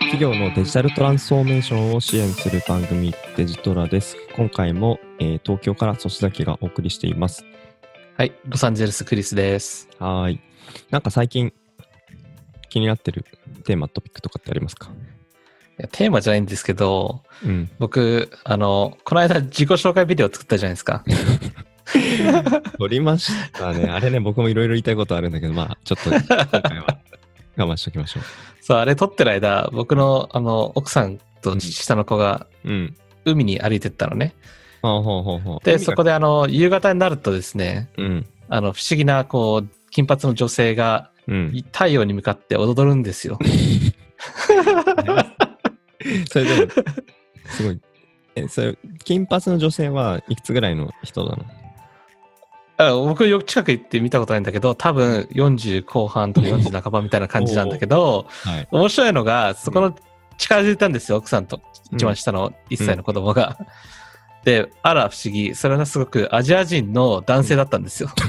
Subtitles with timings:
[0.00, 4.16] 企業のデジタルトランスフォーメーションを支援する番組デジトラです。
[4.34, 7.44] 今回も、えー東京から粗崎がお送りしています。
[8.16, 9.88] はい、ロサンゼルスクリスです。
[9.98, 10.40] はーい。
[10.90, 11.52] なんか最近
[12.70, 13.24] 気になってる
[13.64, 14.88] テーマ、トピックとかってありますか？
[15.78, 17.70] いやテーマじゃないんですけど、うん。
[17.78, 21.04] 僕、あの、この間自己紹介ビデオ作ったじゃないですか。
[22.78, 23.90] 撮りましたね。
[23.90, 26.22] あれね、僕もいろいろ言いたいことあるんだけど、まあ、ちょっと今
[26.62, 26.98] 回は
[27.56, 28.20] 我慢しときましょ
[28.60, 32.70] そう、あれ撮ってる間、僕の、あの、奥さんと下の子がう。
[32.70, 32.96] うん。
[33.24, 34.34] 海に歩いてったのね。
[34.82, 35.64] ほうほうほうほう。
[35.64, 38.26] で、そこで、あの、夕方になるとですね、うん。
[38.48, 41.64] あの、不思議な、こう、金髪の女性がうん。
[41.72, 43.38] 太陽に向かって踊るんですよ。
[46.30, 46.70] それでも、
[47.46, 47.80] すごい。
[48.36, 51.44] え、それ、金髪の女性はいくつぐらいの人なの？
[52.78, 58.68] あ僕よく近く行って見たことないんだけど、多分40後半とか40半ばみたいな感じなんだけど、はい。
[58.70, 59.96] 面白いのが、そこの
[60.36, 61.60] 近づいたんですよ、奥さんと。
[61.92, 63.56] 一番下の1歳の子供が。
[64.44, 65.54] で、あら不思議。
[65.54, 68.10] それがすごくアジア人の男性だったんですよ。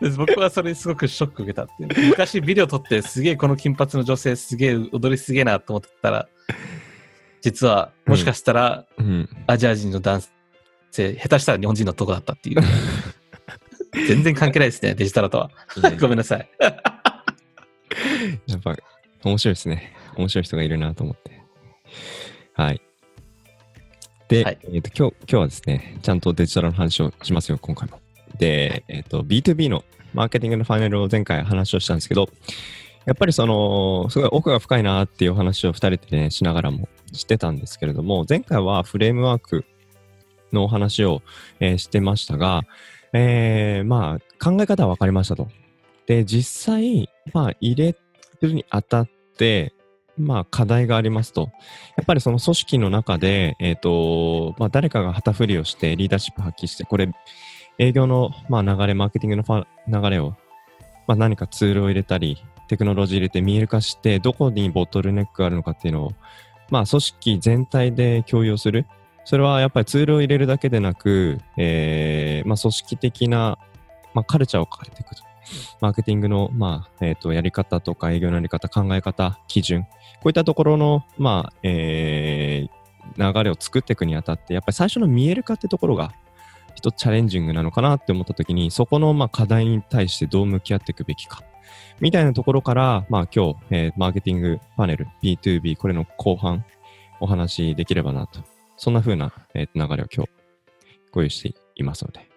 [0.00, 1.72] で僕はそれにすごくショック受けたって。
[2.08, 6.28] 昔ビデオ撮ってすげえこの金髪の女性すげえ踊りすげえなと思ってたら、
[7.42, 9.28] 実はもしかしたらうん。
[9.46, 10.22] アジア人の男
[10.90, 12.62] 性、下手したら日本人の男だったっていう。
[14.08, 15.50] 全然関係ないですね、 デジタルとは。
[16.00, 16.48] ごめんなさい。
[18.46, 18.76] やっぱ、
[19.24, 19.92] 面白いですね。
[20.16, 21.42] 面白い人がいるなと思って。
[22.54, 22.80] はい。
[24.28, 28.00] で、はいえっ、と、今日、今日はですね、ちゃんとデジタルの話をしますよ、今回も。
[28.38, 32.30] で、えっ、と、B2B のマーケティングのファイナルを前回話をしたんですけど、
[33.04, 39.64] やっぱりその、すごい奥が深いなっていう話を二人でね、しながらもしてたんですけれども、前回はフレームワーク
[40.52, 41.22] のお話を、
[41.60, 42.62] えーしてましたが、
[43.12, 45.48] えーまあ、考え方は分かりましたと。
[46.06, 47.96] で、実際、まあ、入れ
[48.40, 49.74] るにあたって、
[50.18, 51.50] まあ、課題がありますと。
[51.96, 57.08] やっぱりその組織の中で、えっ、と、まあ、誰かが旗振りをして、リーダーシップ発揮して、これ、
[57.78, 60.36] 営業の、まあ、流れ、マーケティングの流れを、
[61.06, 66.12] まあ、何かツールを入れたり、テクノロジー入れて見える化して、どこにボトルネックがあるのかっていうのを、
[66.70, 68.86] まあ、組織全体で共有する。
[69.24, 73.58] それはやっぱりツールを入れるだけでなく、えーまあ、組織的な、
[74.14, 75.22] まあ、カルチャーを変えていくと。
[75.80, 79.82] マーケティングの、まあ、えっ、と、やり方とか営業のやり方、考え方、基準。
[79.82, 79.88] こ
[80.24, 82.82] ういったところの、まあ、えー
[83.18, 86.12] 流れを作っていくにあたって、やっぱり最初の見える化ってところが、
[86.76, 91.42] 一つチャレンジングなのかなって思ったときに、そこの、まあ、課題に対してどう向き合っていくべきか。
[92.00, 96.64] みたいなところから、まあ、今日、えーマーケティングパネル、B2B、これの後半、
[97.20, 98.40] お話しできればなと。
[98.76, 100.30] そんな風な、えー流れを今日、
[101.12, 102.28] ご用意していますので。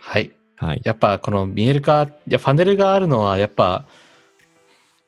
[0.00, 0.32] はい。
[0.56, 0.80] はい。
[0.84, 3.86] やっぱこの見える化、いや、ファネルがあるのは、やっぱ、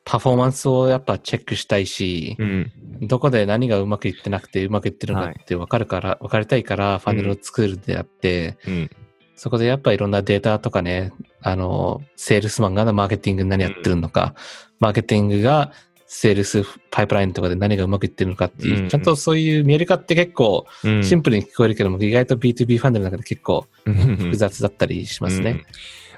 [0.07, 2.71] パフォーマンスをやっぱチェックしたいし、うん。
[3.01, 8.89] どこで何がうまくいってなくてうまくいってるのかって分かるから、分かりたいからファネルを作るんであって、うん。
[9.37, 14.33] そこでやっぱいろんなデータとかね、あの、セールスマンがマーケティングで何やってるのか、
[14.79, 15.71] マーケティングが
[16.07, 21.03] セールスパイプラインとかで何がうまくいってるのかっていう、うんちゃんとそういう見える化って結構うん。
[21.03, 25.51] シンプルに聞こえるけども、意外と B2B ファネルの中で結構複複雑だったりしますね。
[25.51, 25.65] うん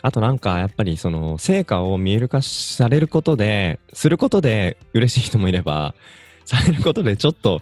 [0.01, 5.93] あとなんかやっぱりその成果を見える化されることで、することで嬉しい人もいれば、
[6.45, 7.61] されることでちょっと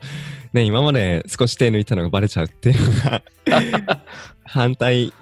[0.53, 3.24] ね、今まで少し手抜いたのがバレちゃうっていうのが
[4.45, 5.13] 反対因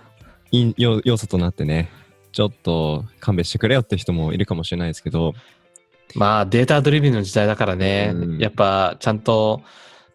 [0.78, 1.90] 要要素となってね、
[2.32, 5.34] ちょっと勘弁してくれよって人もいるかもしれないですけど、
[6.14, 8.38] まあ、データドリビンの時代だからね、うん。
[8.38, 9.62] やっぱちゃんと、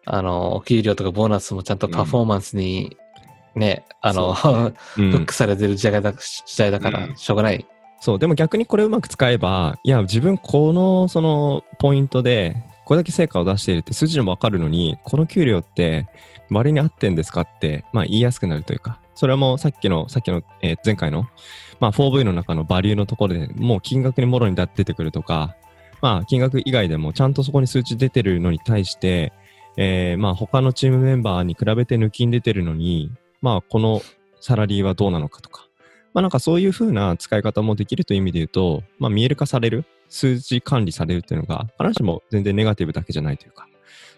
[0.05, 2.97] あの、お給料とかボーナスもちゃんとパフォーマンスに、
[3.55, 4.33] ね、あの、う。
[4.33, 7.15] フッんクされてる時代だ時代だから、うん。
[7.15, 7.65] しょうがない。
[7.99, 16.07] そう、でも逆にこれをうまく使えば、いや、自分この、その、ポイントで、これだけ成果を出しているって数字でもわかるのに、この給料って、
[16.49, 21.27] 割に合ってんですかって、まあ言いやすくなるというか、それはもうさっきの、さっきの、えー前回の、
[21.79, 25.55] まあ 4V の中のバリューのところでもう金額にもろに出てくるとか、
[26.01, 29.33] まあ金額以外でもちゃんとそこに数値出てるのに対して、
[29.77, 34.01] えーまあ他のチームメンバーに比べて抜きに出てるのに、まあこの
[34.39, 35.67] サラリーはどうなのかとか、
[36.13, 43.67] まあなんかそういう風な使い方もできるという意味で言うと、まあ見える化される、数字管理されるっていうのが、必ずしも全然ネガティブだけじゃないというか、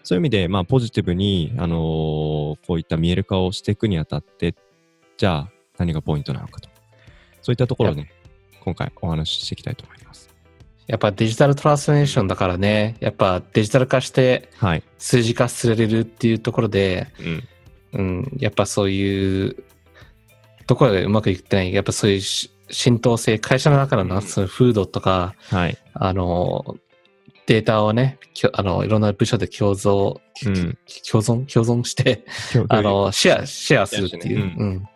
[0.02, 1.78] そういう意味で、まあポジティブに、あのー
[2.66, 4.54] こういった見える化をしていくにあたって、
[5.16, 6.68] じゃあ何がポイントなのかと。
[7.42, 8.10] そういったところをね、
[8.60, 10.30] 今回お話ししていきたいと思います。
[10.86, 14.82] やっぱデジタルトランスフォーメーションだからね、やっぱデジタル化してはい。
[14.98, 17.48] 数字化されるっていうところで、うん。
[17.92, 19.64] うん、やっぱそういう
[20.66, 25.78] ところでうまくいってない、やっぱそういうし浸透性、会社の中のなその風土とか、はい。
[25.92, 26.76] あの、
[27.46, 28.18] データをね、
[28.52, 30.78] あの、いろんな部署で共存、うん
[31.10, 32.24] 共存、共存して、
[32.68, 34.88] あの、シェア、シェアするっていう、ねうん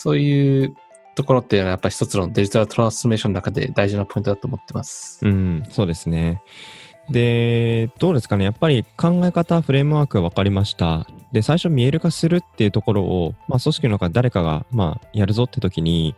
[0.00, 0.76] そういう
[1.16, 5.18] ところっていうのはやっぱり一つのデジタルトランスフォーメーションの中で大事なポイントだと思ってます。
[5.26, 6.40] うん、そうですね。
[7.10, 8.44] で、どうですかね。
[8.44, 11.08] やっぱり考え方、フレームワークが分かりました。
[11.32, 16.14] で、最初見える化するっていうところを、まあ、組織の中で誰かが、まあ、やるぞって時に、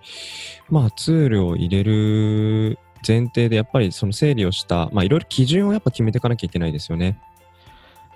[0.69, 7.19] まあ、ツールを入れる前提で、やっぱりその整理をした、まあ、いろいろ基準をやっぱ決めていかなきゃいけないですよね。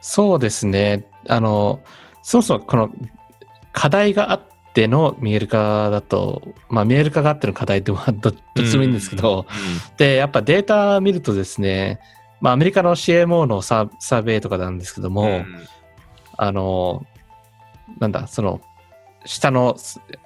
[0.01, 1.07] そうですね。
[1.29, 1.81] あの、
[2.23, 2.91] そもそもこの
[3.73, 4.43] 課題があっ
[4.75, 9.47] ての見える化だと、まあ見える化があっての課題ってまあど どっちでもいいんですけど、
[9.97, 12.01] で、やっぱデータ見るとですね、
[12.41, 15.47] まあアメリカの CMO のサーサーベイとかなんですけども、うん
[16.37, 17.07] あの、
[17.99, 18.61] なんだ、その、
[19.25, 19.77] 下の、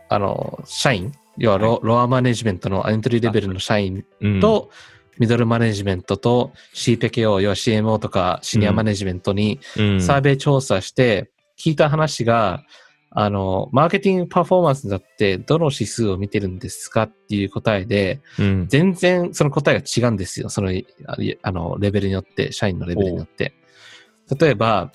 [0.09, 4.71] あの、社員、要はロ,、ロアマネジメントのエントリーレベルの社員うん、と、
[5.19, 10.01] ミドルマネジメントと CPKO、要は CMO とかシニアマネジメントにうん。
[10.01, 12.63] サーベイ調査して、聞いた話が、
[13.11, 18.67] あの、マーケティングパフォーマンスだってどの指数を見てるんですかっていう答えで、うん。
[18.69, 20.49] 全然その答えが違うんですよ。
[20.51, 20.71] その、
[21.07, 23.55] ああの、レベルによって、社員のレベルによって。
[24.39, 24.93] 例えば、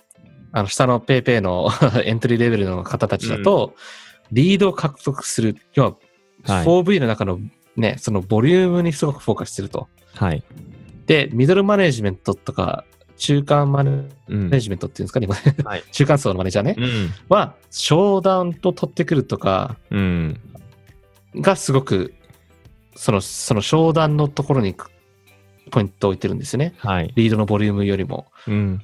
[0.53, 1.69] あの、下の PayPay の
[2.05, 3.75] エントリーレベルの方たちだと、
[4.31, 5.95] リードを獲得する、要は、
[6.43, 7.39] はい 4V の中の
[7.75, 9.87] ね、そのボリュームにすごくフォーカスしてると。
[10.13, 10.43] はい。
[11.05, 12.85] で、ミドルマネジメントとか、
[13.17, 15.35] 中間マネうんジメントっていうんですかね、今
[15.69, 17.09] はい 中間層のマネージャーね、うん。
[17.29, 20.39] は、商談と取ってくるとかうん。
[21.35, 22.13] がすごく、
[22.95, 24.75] その、その商談のところに
[25.71, 26.75] ポイントを置いてるんですよね。
[26.77, 27.11] はい。
[27.15, 28.27] リードのボリュームよりも。
[28.47, 28.81] うん。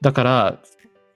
[0.00, 0.58] だから、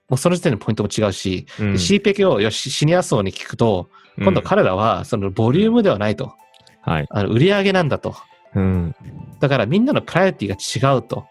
[0.08, 6.34] もうその時点でポイントも違うし、うんで CPK をよしシニア層に聞くと、今度彼らはそのボリュームではないと。
[6.81, 7.06] はい。
[7.10, 8.16] あの売り上げなんだと。
[8.55, 8.94] うん。
[9.40, 11.26] だからみんなのプライオリティが違うと。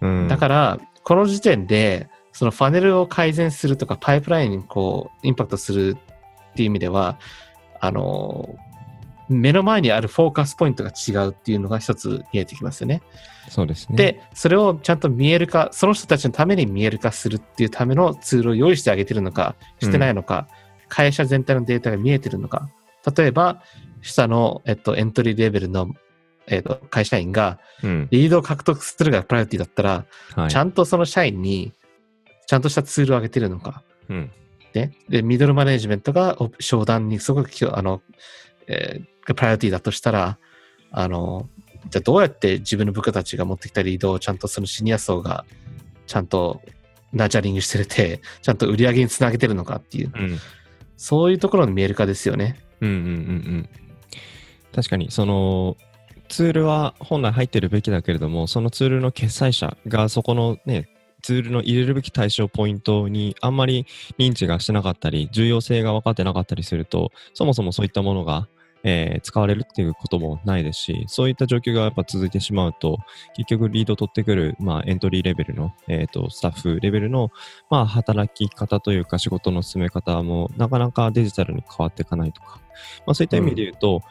[0.00, 0.28] うん。
[0.28, 5.96] だから、この時点で、そのファネルを改善するとか、パイプラインにこう、インパクトする
[6.52, 7.18] っていう意味では、
[7.80, 8.54] あの、
[9.30, 13.00] 目の前にあるフォーカスポイントが違うっていうのが一つ見えてきますよね。
[13.48, 13.96] そうですね。
[13.96, 20.48] で、それをちゃんと見える化、その人たちのために見える化するっていうためのツールを用意してあげてるのか、してないのか、
[20.88, 22.68] 会社全体のデータが見えてるのか。
[23.16, 23.62] 例えば、
[24.02, 25.94] 下の、えっと、エントリーレベルの、
[26.48, 28.08] えっと、会社員が、うん。
[28.10, 30.04] リードを獲得するがプライオリティだったら、
[30.34, 30.50] はい。
[30.50, 31.72] ちゃんとその社員に、
[32.46, 33.82] ちゃんとしたツールを上げてるのか。
[34.08, 34.30] うん。
[34.74, 34.92] ね。
[35.08, 38.02] で、ミドルマネジメントがお商談にすごくあの、
[38.66, 40.38] えープライオリティだとしたら、
[40.90, 41.48] あの、
[41.88, 45.44] じゃあどうやって自分の部下たちが持ってきたリードをちゃんとそのシニア層が
[46.06, 46.60] ちゃんと
[47.12, 50.38] ナーチャリングしてて、 ちゃんと売り上げにつなげてるのかっていう、うん。
[50.96, 52.56] そういうところの見える化ですよね。
[52.80, 53.68] うんうんうんうん。
[54.74, 55.76] 確かに、その、
[56.28, 60.88] ツールは本来入ってるべきだけれども、そのツールの決済者がそこのね、
[61.22, 63.86] ツールの入れるべき対象ポイントにあんまり
[64.18, 68.48] 認知がしてなかったり、重要性が分かってなかったりすると、そもそもそういったものが、
[68.82, 72.98] えー使われるっていうこともないですし、そういった状況がやっぱ続いてしまうと、
[73.34, 77.30] 結局リードを取ってくる、まあ、エントリーレベルの、えっ、と、スタッフレベルの、
[77.68, 82.60] まあ、働き方というか仕事の進め方も、なかなかデジタルに変わっていかないとか、
[83.06, 84.02] まあ、そういった意味で言うと、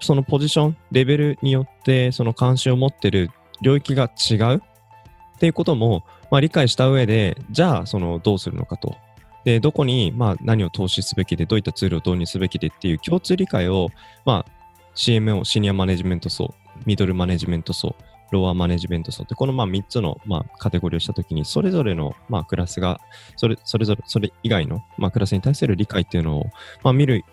[0.00, 3.30] そのポジション、レベルによって、その関心を持ってる
[3.62, 8.96] 領域が違うっていうことも、まあ、理解した上で、じゃあ、その、どうするのかと。
[9.44, 13.88] で、どこに、まあ、何を投資すべきで、どういったツールを導入すべきでっていう共通理解を、
[14.24, 14.50] まあ、
[14.94, 16.54] CMO、シニアマネジメント層、
[16.86, 17.96] ミドルマネジメント層、
[18.34, 23.00] ロアマネジメント層って、このまあ3つのまあカテゴリーをしたときに、それぞれのまあクラスが、
[23.36, 26.46] それそれぞれ、それ以外のまあクラスに対する理解っていうのを
[26.82, 27.24] まあ見る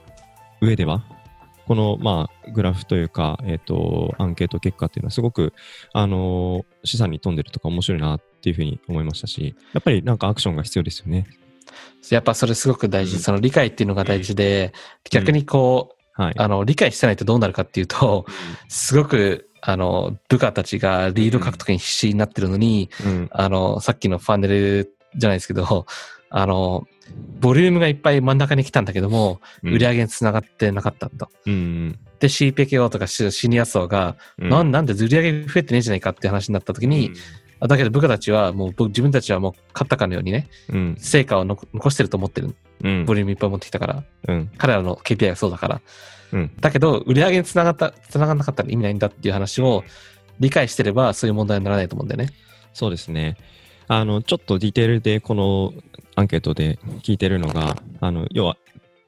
[0.62, 1.04] 上では、
[1.68, 5.54] このまあグラフというか、えっ、と、アンケート結果っていうのはすごく、
[5.94, 11.26] あの資産に富んでるとか面白いなっていうふうに思いましたし、やっぱりなんかアクションが必要ですよね。
[12.10, 13.16] やっぱそれすごく大事。
[13.16, 14.74] うんその理解っていうのが大事で、
[15.10, 16.34] 逆にこう、はい。
[16.38, 18.26] あの、理解してないとどうなるかっていうと、
[18.68, 23.30] すごく、あの、部下たちがリード獲得に必死になってるのに、うん。
[23.32, 25.86] あの、さっきのファネルじゃないですけど、
[26.30, 26.88] あの、
[27.40, 31.30] ボリュームがいっぱい真ん中に来たんだけども、うん売り上げにつながってなかったと。
[31.46, 32.00] うん。
[32.20, 34.72] で、CPKO とかシシニア層が、うん。
[34.72, 37.18] なんで売り上げ増えてねえじゃないかって話になった時に、あ
[37.68, 40.96] だけど部下たちはもう僕自分たちはもう勝ったかのようにね、うん。
[40.98, 42.56] 成果を残残してると思ってる。
[42.84, 43.06] うん。
[43.06, 44.04] ボリュームいっぱい持ってきたから。
[44.28, 44.52] うん。
[44.58, 45.82] 彼らの KPI がそうだから。
[46.34, 46.52] うん。
[46.60, 49.84] だけど、売り上げにつながった、つながんなかったら意味ないんだっていう話を
[50.40, 52.30] 理解してれば、そういう問題にならないと思うんだよね。
[52.74, 53.38] そうですね。
[53.88, 55.74] あの、ちょっとディテールでこの
[56.16, 58.58] アンケートで聞いてるのが、あの、要は、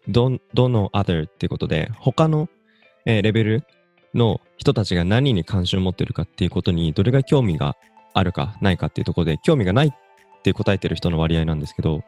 [0.07, 2.49] ど、どの other っていうことで、他の、
[3.05, 3.63] えーレベル
[4.13, 7.75] の人たちが何に関心を持ってるかっていうことにどれが興味が
[8.13, 12.03] あるかないかっていうところで興味がないって答えてる人の割合なんですけど、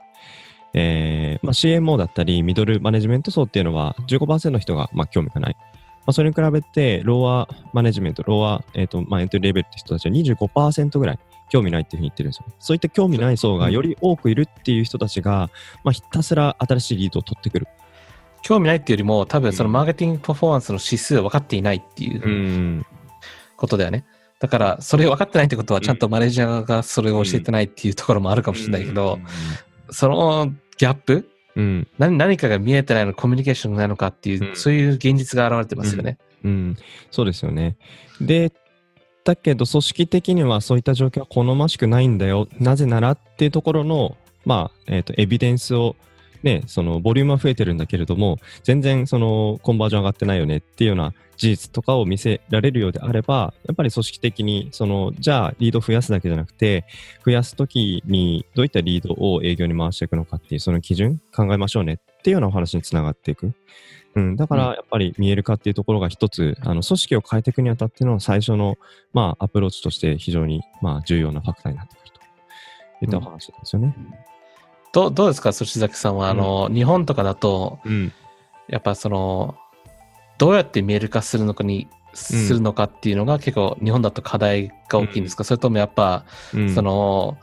[0.73, 5.57] えーまあ、CMO だったりミドルマネジメント層っていうのは15%の人がまあ興味がない。
[6.05, 11.19] まあ、それに比べて、ローアマネジメント、ローア、えーとまあ、エントリーレベルって人たちは25%ぐらい
[11.49, 12.45] 興味ないっていうふうに言ってるんですよ。
[12.59, 15.49] そういった興味ない層がより多くいるっていう人たちが、
[15.83, 17.67] まあ、ひたすら新しいリードを取ってくる。
[18.43, 22.85] 興味ないっていうよりも、多分そのマーケティングパフォーマンスの指数は分かっていないっていううん。
[23.57, 24.05] ことだよね。
[24.39, 29.19] だから、それ分かってないってことは、ちゃんとマネージャーがそれを教えてないっていうところもあるかもしれないけど、
[29.89, 31.87] そのギャップうん。
[31.97, 36.17] 何何かが見えてないのコミュニケーションがないのかっていう、うんそういう現実が現れてますよね。
[36.43, 36.77] うん。
[37.11, 37.77] そうですよね。
[38.19, 38.51] で、
[39.23, 42.47] だけど組織的にはそういった状況は好ましくないんだよ。
[42.59, 45.95] なぜならっていうところの、まあ、えっ、と、エビデンスを、
[46.45, 56.85] ね、そのボリュームは増えてるんだけれども、全然そのコンバージョン上がってないよねっていうような事実とかを見せられるようであれば、やっぱり組織的に、その、じゃあリードを増やすだけじゃなくて、
[57.25, 63.51] 増やすときにどういったリードを営業に回していくのかっていう、その基準考えましょうねっていうようなお話につながっていく。
[64.13, 68.77] うん、だからやっぱり見える化っていうところが一つ、あの組織を変えていくにあたっての最初の、
[69.13, 73.95] まあ、アプローチとして非常に、まあ、重要なファクターになってくるといったお話なんですよね。
[73.97, 74.34] どう
[75.11, 76.29] どうですか、寿崎さんは。
[76.29, 78.13] あの、日本とかだと、うん。
[78.67, 79.55] やっぱその、
[80.37, 87.37] どうやって見える化するのかに、するのかっていうのが結構日本だと課題が大きいんですか、それともやっぱ、うん、その、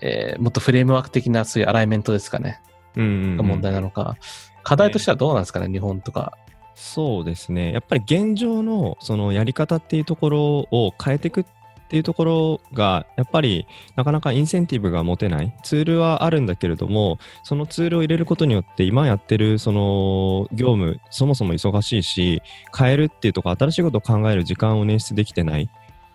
[0.00, 2.60] えーもっとフレームワーク的なそういうアライメントですかね、
[2.94, 4.16] うんうんうんが問題なのか。
[4.62, 6.36] 課題としてはどうなんですかね、日本とか。
[6.74, 7.72] そうですね。
[7.72, 11.44] やっぱり現状のそのやり方っていうところを変えていくっ
[11.86, 15.54] っていうところが、やっぱりなかなかインセンティブが持てない。
[15.62, 22.42] ツールはあるんだけれども、そのツールを入れることによって、今やってるその業務、そもそも忙しいし、
[22.76, 25.70] 変えるっていうとこ、新しいことを考える時間を捻出できてない。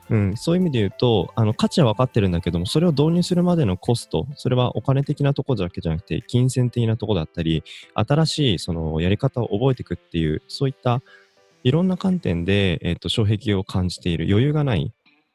[0.10, 7.64] うん、そういう意味で言うと、あの価値は分かってるんだけども、それを導入するまでのコスト、それはお金的なところだけじゃなくて、金銭的なところだったり、
[7.94, 11.02] 新しいそのやり方を覚えていくっていう、そういった
[11.64, 14.92] いろんな観点で、えっと障壁を感じている、余裕がない、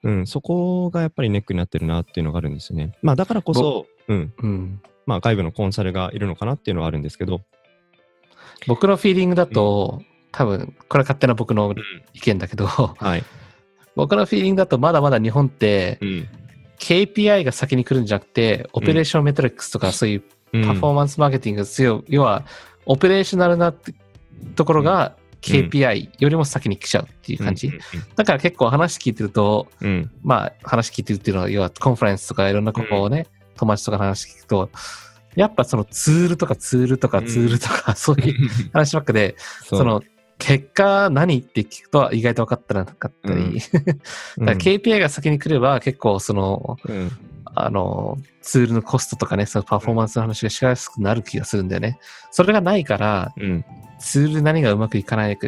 [0.07, 2.93] うん、そこがやっぱりネックになってるなっていうのがあるんですよね。
[3.03, 4.81] まあだからこそ、うん、うん。
[5.05, 7.41] まあ外部のコンサルがいるのかなっていうのはあるんですけど、
[8.69, 11.75] 僕のフィーリングだと、多分、これは勝手な僕の
[12.15, 13.25] 意見だけど、はい。
[13.97, 16.29] 僕のフィーリングだとまだまだ日本って、うん。
[16.79, 22.45] KPI が先に来るんじゃなくて、 operation metrics とかそういう performance marketing が強い、要は、
[22.85, 23.75] オペレーショナルな
[24.55, 27.73] ところが KPI よりも先に来ちゃうっていう感じ。
[28.17, 29.89] だから結構話聞いてると、うん。
[29.89, 30.11] うん。
[30.23, 33.27] まあ話聞いてるっていうのは、要はコンファレンスとかいろんなここをね、
[33.57, 34.71] 友達とかの話聞くと、
[35.35, 37.27] やっぱそのツールとかツールとかうん。
[37.27, 40.03] ツールとか、 そういう 話ばっかで、そその、
[40.39, 43.61] 結果何って聞くと意外と分かってなかったり、
[44.39, 44.49] うん。
[44.49, 47.11] KPI が先に来れば結構その、うん、
[47.57, 51.99] あの、ツールのコストとかね、そのパフォーマンスの話がしやすくなる気がするんだよね。
[52.31, 53.65] それがないから、うん。
[53.99, 55.39] ツール何がうまくいかない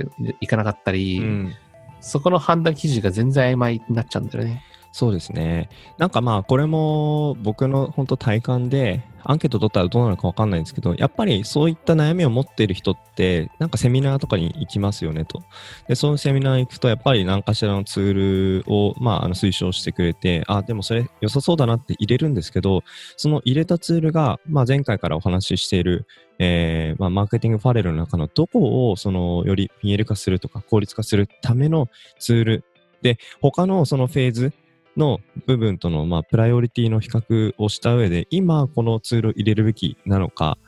[0.41, 1.55] いかなかったり、うん。
[2.01, 4.63] そこの判断基準が全然曖昧になっちゃうんだよね。
[4.93, 5.69] そうですね。
[5.99, 15.43] なんかまあ、これも僕の本当体感で、アンケート取ったらどうなるかわかんないんですけど、やっぱりそういった悩みを持っている人って、なんかセミナーとかに行きますよねと。
[15.87, 22.83] で、そのセミナー行くと、やっぱり何かしらのツールを、まあ、あの推奨してくれて、あ、でもそれ良さそうだなって入れるんですけど、
[23.17, 26.07] その入れたツールが、まあ、前回からお話ししている、
[26.39, 32.65] えーまあ、マーケティングファレルの中のどこを、その、より見える化するとか、効率化するためのツール
[33.03, 34.53] で、他のそのフェーズ、
[34.99, 40.59] の部分との、まあ、プライオリティの比較をした上で、今このツールを入れるべきなのか、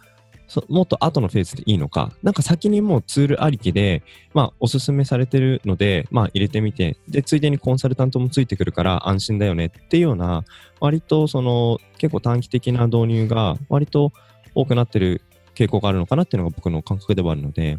[0.68, 4.02] もっと後のフェーズでいいのか、なんか先にもうツールありきで、
[4.34, 10.44] まあ、おすすめされてるので、まあ、入れてみて、で、ついでにコンサルタントもついてくるから安心だよねっていうような、
[10.80, 14.12] 割とその、結構短期的な導入が割と
[14.54, 15.22] 多くなってる
[15.54, 17.78] 傾向があるのかなっていうのが僕の感覚ではあるので、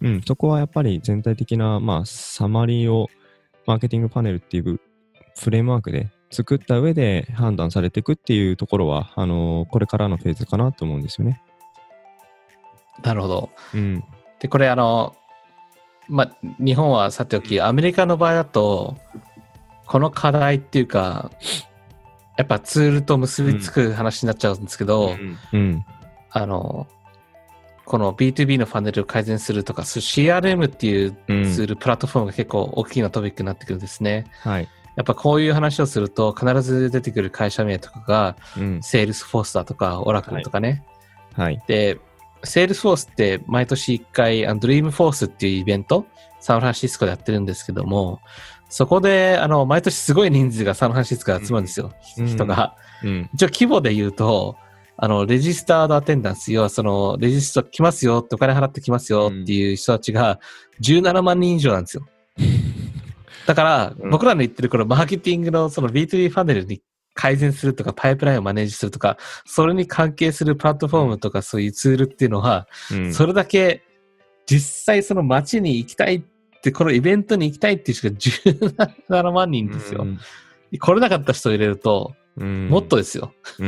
[0.00, 3.08] うん、そこはやっぱり全体的な、まあ、サマリーを、
[3.66, 4.80] マーケティングパネルっていう
[5.38, 11.42] フレームワークで作った上で判断されていくっていうところは、あのこれからのフェーズかなと思うんですよね。
[13.02, 13.50] なるほど。
[13.74, 14.04] うん。
[14.40, 15.16] で、これあの、
[16.08, 18.96] まあ、日本はさておき、アメリカの場合だと、
[19.86, 21.30] この課題っていうか、
[22.36, 25.16] やっぱツールと結びつく話になっちゃうんですけど、
[25.52, 25.84] うん。
[26.30, 26.86] あの、
[27.84, 34.26] この B2B のファネルを改善するとか、CRM っていううんツール、プラットフォームが結構大きなトピックになってくるんですね。
[34.40, 34.68] はい。
[34.98, 38.82] やっぱこういう話をすると、必ず出てくる会社名とかが、うん。
[38.82, 40.84] セールスフォースだとか、オラクルとかね。
[41.34, 41.62] はい。
[41.68, 42.00] で、
[42.42, 46.04] セールスフォースって毎年1回、あのドリームフォースっていうイベント、
[46.40, 48.18] サンフランシスコでやってるんですけども、
[48.68, 52.74] そこで、あの、毎年すごい人数がサンフランシスコで集まるんですよ、うん人が。
[53.04, 53.30] うん。
[53.34, 54.56] 一応規模で言うと、
[54.96, 60.40] あの、レジスタードアテンダンス、要はその、レジスト来ますよってお金払って来ますよっていう人たちが
[60.82, 62.04] 17万人以上なんですよ。
[63.48, 66.82] だから、うん僕らの言ってるこのマーケティングのその B2B ファネルに
[67.14, 73.82] 改善するとか、パイプラインをマネージするとか、それに関係するプラットフォームとかそういうツールっていうのは、うんそれだけ
[74.44, 76.22] 実際その街に行きたいっ
[76.62, 78.10] て、このイベントに行きたいっていう人
[78.76, 80.06] が17万人ですよ。
[80.78, 83.32] 来れなかった人を入れると、うんもっとですよ。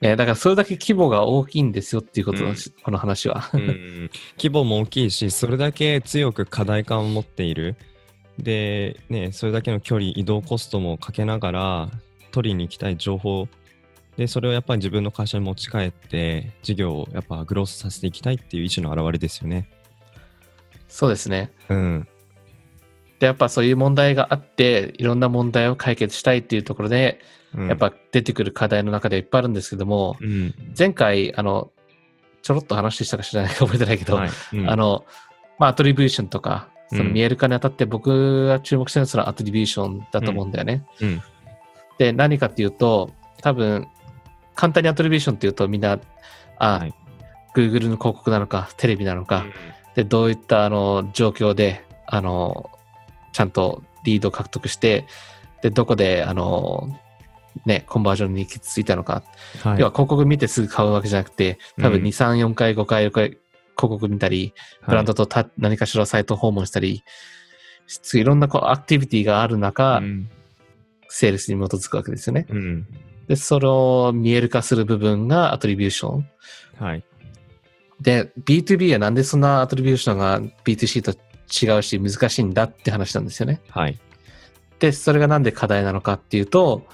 [0.00, 3.50] えーだからそれだけ規模が大きいんですよっていうことの、うんこの話は。
[3.52, 7.76] うんうん規模も大きいし、それだけ強く課題感を持っている。
[8.38, 11.90] で、ね、それだけの距離、移動コストもかけながら、
[12.30, 13.48] 取りに行きたい情報、
[14.16, 19.68] で、それをやっぱり自分の会社に持ち帰って、事業をやっぱグロースさせていきたいっていう意思の表れですよね。
[20.88, 21.52] そうですね。
[21.68, 22.08] うん。
[23.20, 27.20] で、やっぱそういう問題があって、いろんな問題を解決したいっていうところで、
[27.54, 30.54] うんやっ、ぱ出てくる課題の中でいっぱいあるんですけども、うん。
[30.76, 31.70] 前回、あの、
[32.42, 35.04] ちょろっと話したか知らないか覚えてないけど、はいうんあの、
[35.58, 40.84] まあ、アトリビューションとか、そのうん見える化にあたって僕が注目してるのはそのアトリビューションだと思うんだよね。
[41.00, 41.22] うん。
[41.98, 43.10] で、何かっていうと、
[43.42, 43.86] 多分、
[44.54, 45.98] 簡単にアトリビューションっていうとみんな、
[46.58, 46.94] あ、はい
[47.54, 49.44] Google の広告なのか、テレビなのか、
[49.94, 52.70] で、どういったあの状況で、あの、
[53.32, 55.06] ちゃんとリードを獲得して、
[55.62, 56.88] で、どこで、あの、
[57.66, 59.22] ね、コンバージョンに行き着いたのか。
[59.62, 63.38] はい要は広告見てすぐ買うわけじゃなくて、多分うん2、3、4回、5回、6回
[63.78, 64.54] 広告見たり、
[64.86, 67.04] ブランドとた何かしらサイト訪問したり、
[68.14, 70.30] いろんなこうアクティビティがある中、うん
[71.08, 72.46] セールスに基づくわけですよね。
[72.48, 72.86] うん。
[73.26, 76.28] で、それを見える化する部分がアトリビューション。
[76.78, 77.04] はい。
[78.00, 83.60] で、B2B はなんでそんなアトリビューションが B2C と違うし難しいんだって話なんですよね。
[83.70, 83.98] はい。
[84.78, 86.86] で、それがなんで課題なのかっていうと、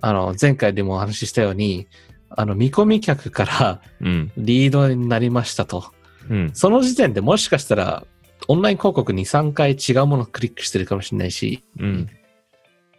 [0.00, 1.86] あの、前回でもお話ししたように、
[2.30, 4.32] あの、見込み客からうん。
[4.36, 5.92] リードになりましたと。
[6.30, 6.50] うん。
[6.54, 8.04] その時点でもしかしたら、
[8.48, 12.08] オンライン広告に3回違うものをクリックしてるかもしれないし、うん。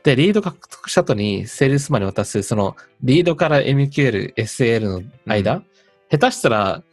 [0.04, 5.66] で、リード獲得した後にセールスマンに渡す、その、リードから MQL、SAL の間、う
[6.12, 6.84] 下手したら、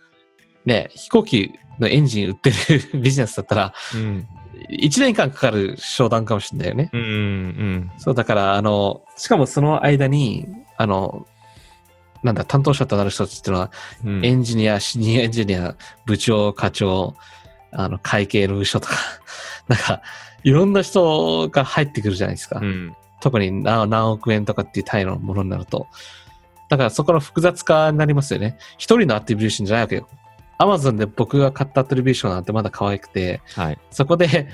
[0.64, 4.26] ね、飛行機のエンジン売ってるビジネスだったら、うん。
[4.70, 6.90] 1年間かかる商談かもしれないよね。
[6.92, 7.00] うん。
[7.00, 7.90] うん。
[7.98, 10.46] そう、だから、あの、しかもその間に、
[10.76, 11.26] あの、
[12.22, 13.70] なんだ、担当者となる人たちっていうのは、
[14.04, 14.24] うん。
[14.24, 17.14] エンジニア、シニアエンジニア、部長、課長、
[17.72, 18.94] あの、会計の部署とか、
[19.68, 20.02] なんか、
[20.42, 22.60] いろんな人が入ってくるじゃないですか。
[22.60, 22.96] うん。
[23.20, 25.88] 特に何何億円とかっていう単位のものになると。
[26.68, 28.58] だからそこの複雑化になりますよね。
[28.76, 30.08] 一人のアトリビューションじゃないわけよ。
[30.58, 33.78] アマゾンで僕が買ったアトリビューションなんてまだ可愛くて、はい。
[33.90, 34.48] そこで、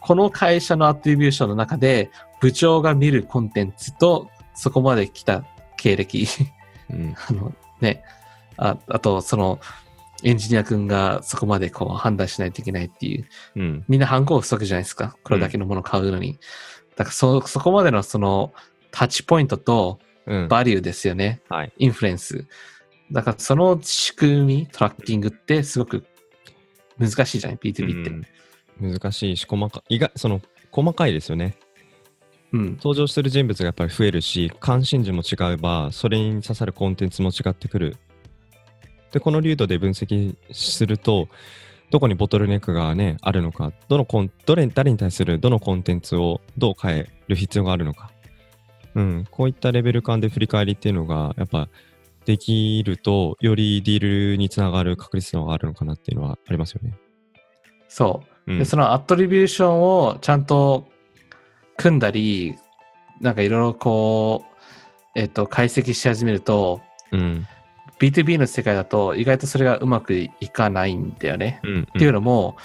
[0.00, 2.10] この会社のアトリビューションの中で、
[2.40, 5.44] 部長が見るコンテンツと、そこまで来た
[5.76, 6.26] 経歴、
[6.90, 7.14] うん。
[7.28, 8.02] あの、ね、
[8.56, 9.60] ああと、その、
[10.24, 13.84] エンジニア君がそこまでこう判断しないといけないっていう、うん。
[13.88, 15.16] みんな反抗不足じゃないですか。
[15.22, 16.38] これだけのものを買うのに。
[16.96, 18.52] だからそ、そこまでのその、
[18.90, 20.48] タッチポイントとうん。
[20.48, 21.40] バリューですよね。
[21.48, 21.72] はい。
[21.78, 22.46] インフルエンス。
[23.10, 26.04] だからその仕組み、トラッキングってすごく
[26.98, 28.10] 難しいじゃない ?B2B って。
[28.10, 28.26] うん
[28.80, 31.56] 難しいし、細かい、意外、その、細かいですよね。
[32.52, 32.76] うん。
[32.76, 37.96] 登場する人物がやっぱり増えるし、関心事も違えば、それに刺さるコンテンツも違ってくる。
[39.12, 41.28] で、この流度で分析すると、
[41.90, 48.10] どこにボトルネックがね、あるのか、どのコン、どれ、誰に対するどのコンテンツをどう変える必要があるのか。
[48.94, 51.68] うん、こういったレベル感で振り返りっていうのが、やっぱ、
[52.24, 56.94] できると、よりディールにつながる確率の方があるのかなっていうのはありますよね。
[57.88, 58.52] そう。
[58.52, 60.88] うんで、そのアトリビューションをちゃんと
[61.78, 62.58] 組んだり、
[63.20, 64.54] なんかいろいろこう、
[65.14, 67.46] えっと、解析し始めると、うん。
[67.98, 71.60] B2B の世界だと意外とそれがうまくいかないんだよね。
[71.64, 71.82] うん。
[71.82, 72.56] っていうのも、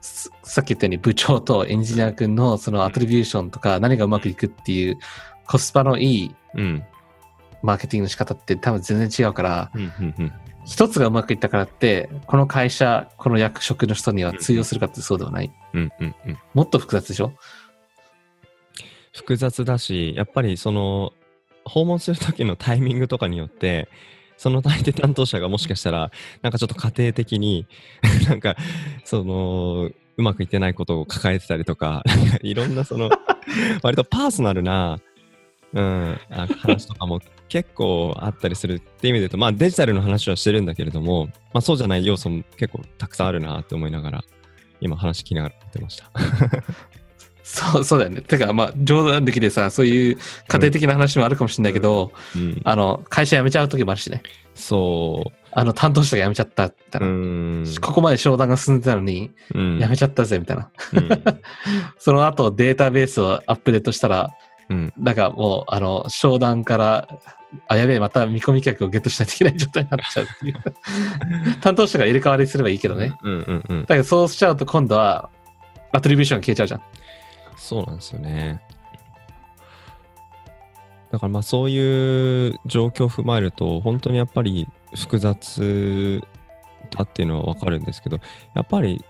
[0.00, 4.98] すさっき言ったように部長とエンジニア君のそのアトリビューションとか何がうまくいくっていう
[5.46, 6.84] コスパのいいうん。
[7.62, 9.82] マーケティングの仕方って多分全然違うから、うん。
[9.82, 10.14] うん。
[10.18, 10.32] うん。
[10.64, 15.52] 一つがうまくいったからって、この会社、この役職の人には通用するかってそうではない。
[15.72, 15.92] うん。
[16.00, 16.14] うん。
[16.26, 16.38] うん。
[16.54, 17.32] もっと複雑でしょ？
[19.12, 21.12] 複雑だし、やっぱりその、
[21.64, 23.88] 訪問する時のタイミングとかによって、
[24.36, 26.10] その相手担当者がもしかしたら、
[26.42, 27.66] なんかちょっと家庭的に、
[28.28, 28.56] なんか、
[29.04, 33.10] その、うまくいってないことを抱えてたりとか、なんかいろんなその、
[33.82, 34.98] 割とパーソナルな、
[35.74, 44.24] うん、あ話とかも結構あったりするっていう意味で言うと、まあデジタルの話はしてるんだけれども、まあそうじゃない要素も結構たくさんあるなって思いながら、
[44.80, 46.10] 今話聞きながらやってました。
[47.42, 48.20] そう、そうだよね。
[48.20, 54.22] てか、まあ、冗談的でさ、そういう家庭的な話もあるかもしれないけど、うん、あの、会社辞めちゃう時もあるしね。
[54.54, 57.00] そあの、担当者が辞めちゃったみた。
[57.80, 60.70] ここまで商談が進んでたのに、うん辞めちゃったぜ、みたいな。
[60.94, 61.08] うん
[61.98, 64.30] その後、データベースをアップデートしたら、
[64.70, 64.92] うん。
[64.96, 67.08] なんかもう、あの、商談から、
[67.68, 70.54] あ、やべえ、また見込み客をゲットしないといけない状態になっちゃうっていう。
[71.60, 73.14] 担当者が入れ替わりすればいいけどね。
[73.22, 73.80] うんうんうん。
[73.82, 75.28] だけど、そうしちゃうと今度は、
[75.92, 76.82] アトリビューションが消えちゃうじゃん。
[77.62, 78.60] そうなんですよね。
[81.12, 86.20] だからまあそういう状況を踏まえると、本当にやっぱり複雑
[86.90, 88.18] だっていうのはわかるんですけど、
[88.54, 89.04] やっぱり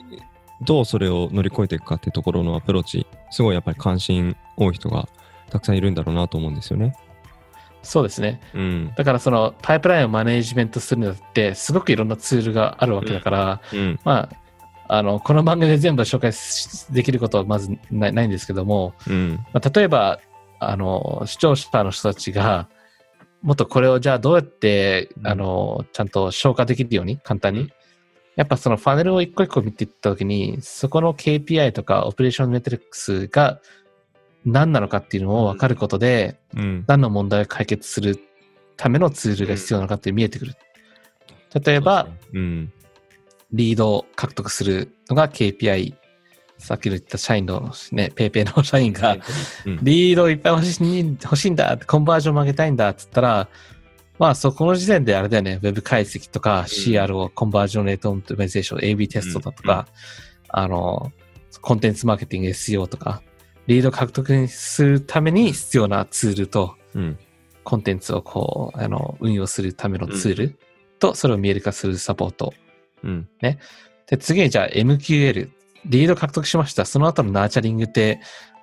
[0.60, 5.08] どうそれを乗り越えていくかっていうところのアプローチ、すごいやっぱり関心多い人が
[5.48, 6.94] たくさんいるんだろうなと思うんですよね。
[7.82, 8.40] そうですね。
[8.52, 8.92] うん。
[8.96, 13.98] だからそのパイプラインをマネージメントするにあたって、すごくいろんなツールがあるわけだから、うん。
[14.04, 14.36] まあ、
[14.94, 19.40] あの、この番組で全部紹介しできることはまずないないんですけども、うん。
[19.54, 20.20] まあ、例えば、
[20.60, 22.68] あの、視聴者の人たちが、
[23.40, 27.60] もっとこれをじゃあどうやって、うんあの、ちゃんと消化できるように、簡単に。
[27.60, 27.72] うん
[28.34, 33.60] やっぱそのファネルを一個一個見ていったときに、そこの KPI とか operation metrics が
[34.46, 36.84] 何なのかっていうのを分かることで、うん。
[36.86, 38.18] 何の問題を解決する
[38.78, 40.54] ためのツールが必要なのかって見えてくる。
[41.62, 42.72] 例えば、うん。
[43.52, 45.94] リードを獲得するのが KPI。
[46.58, 49.16] さっきの言った社員のね、ペイペイの社員が、
[49.66, 49.78] うん。
[49.82, 53.48] リードをいっぱい欲しい欲しいんだコンバージョン上げたいんだって言ったら、
[54.18, 59.88] まあそこの時点であれだよね、ウェブ解析とか CRO、 conversion rate optimization、AB テストだとか、
[60.48, 61.10] あの、
[61.60, 63.22] コンテンツマーケティング SEO とか、
[63.66, 67.18] リード獲得するために必要なツールと、うん。
[67.64, 70.58] コンテンツをこう、あの、運用するためのツール
[70.98, 72.54] と、それを見える化するサポート。
[73.02, 73.28] うん。
[73.40, 73.58] で、
[74.18, 75.50] 次にじゃあ MQL、
[75.86, 76.84] リード獲得しました。
[76.84, 78.20] その後の nurturing って、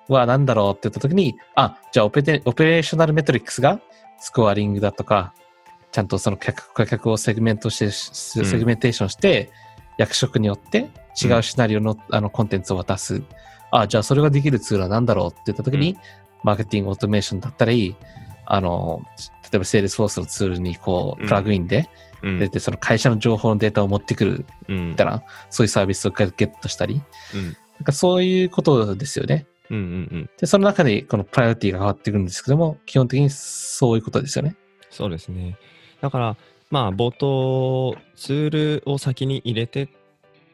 [0.08, 3.80] は何だろうって言った時に、あ、じゃあオペテ operational metrics が
[4.18, 5.34] スコアリングだとか、
[5.92, 9.50] ちゃんとその客顧客をセグメントして、うんセグメンテーションして、
[9.98, 10.90] 役職によって
[11.22, 13.22] 違うシナリオの,、あのコンテンツを渡す。
[13.70, 15.96] あ、じゃあそれができるツールは何だろうって言った時に、
[16.42, 17.96] marketing automation だったり、
[18.46, 19.02] あの、
[19.52, 21.88] 例えば Salesforce のツールにこう、うんプラグインで
[22.22, 22.38] うん。
[22.38, 27.02] 出て、その会社の情報のデータを持ってくるうんみたいな、そういうサービスをゲットしたり、
[27.34, 27.44] うん。
[27.44, 29.46] なんかそういうことですよね。
[29.70, 29.86] うんうんう
[30.18, 30.30] ん。
[30.38, 34.56] で、その中でこのプライオリティが変わってくるんですけども、基本的にそういうことですよね。
[34.90, 35.56] そうですね。
[36.00, 36.36] だから、
[36.70, 39.88] まあ、冒頭、ツールを先に入れて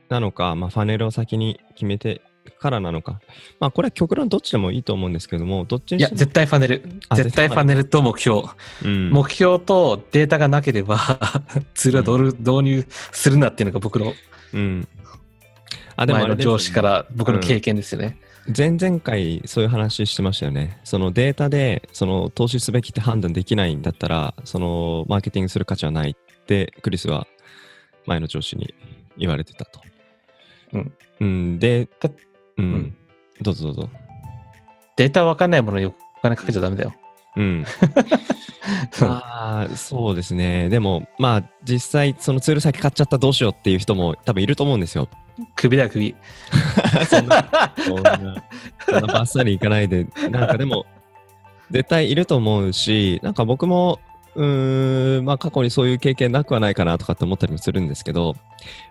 [0.09, 2.23] なのか、まあ、ファネルを先に決めて
[2.59, 3.21] からなのか。
[3.61, 6.83] まあ、これは極論どっちでもいいと思うんですけども、どっちいや、にしても絶対ファネル。
[7.09, 8.43] あ絶対ファネルと目標。
[8.85, 10.99] うん、目標とデータがなければ、
[11.75, 14.15] ツールは導入するなっていうのが僕の
[14.53, 14.89] うん。
[15.97, 18.19] あ、でもあ前の上司から僕の経験ですよね。
[18.57, 20.79] 前々回そういう話してましたよね。
[20.85, 27.27] そのデータでその投資すべきって判断できないんだったら、そのマーケティングする価値はないってクリスは
[28.07, 28.73] 前の上司に
[29.17, 29.81] 言われてたと。
[30.73, 30.93] うん。
[31.19, 32.11] うん、で、だ
[32.59, 32.97] うん、うん
[33.43, 33.91] どうぞどうぞ。
[34.97, 36.95] データわかんないものにお金かけちゃダメだよ。
[37.37, 37.67] うん。
[39.03, 40.71] あ あ、そうですね。
[40.71, 45.09] でも、まあ、実際、そのツール先買っちゃったどうしようっていう人も多分いると思うんですよ。
[45.55, 46.15] 首だよ、首。
[47.09, 48.45] そんな、そんな、
[48.87, 50.87] そんなバッサリいかないで、なんかでも、
[51.71, 54.01] 絶対いると思うし、なんか僕も、
[54.35, 58.35] うーん、まあ過去にそういう経験なくはないかなとかって思ったりもするんですけど、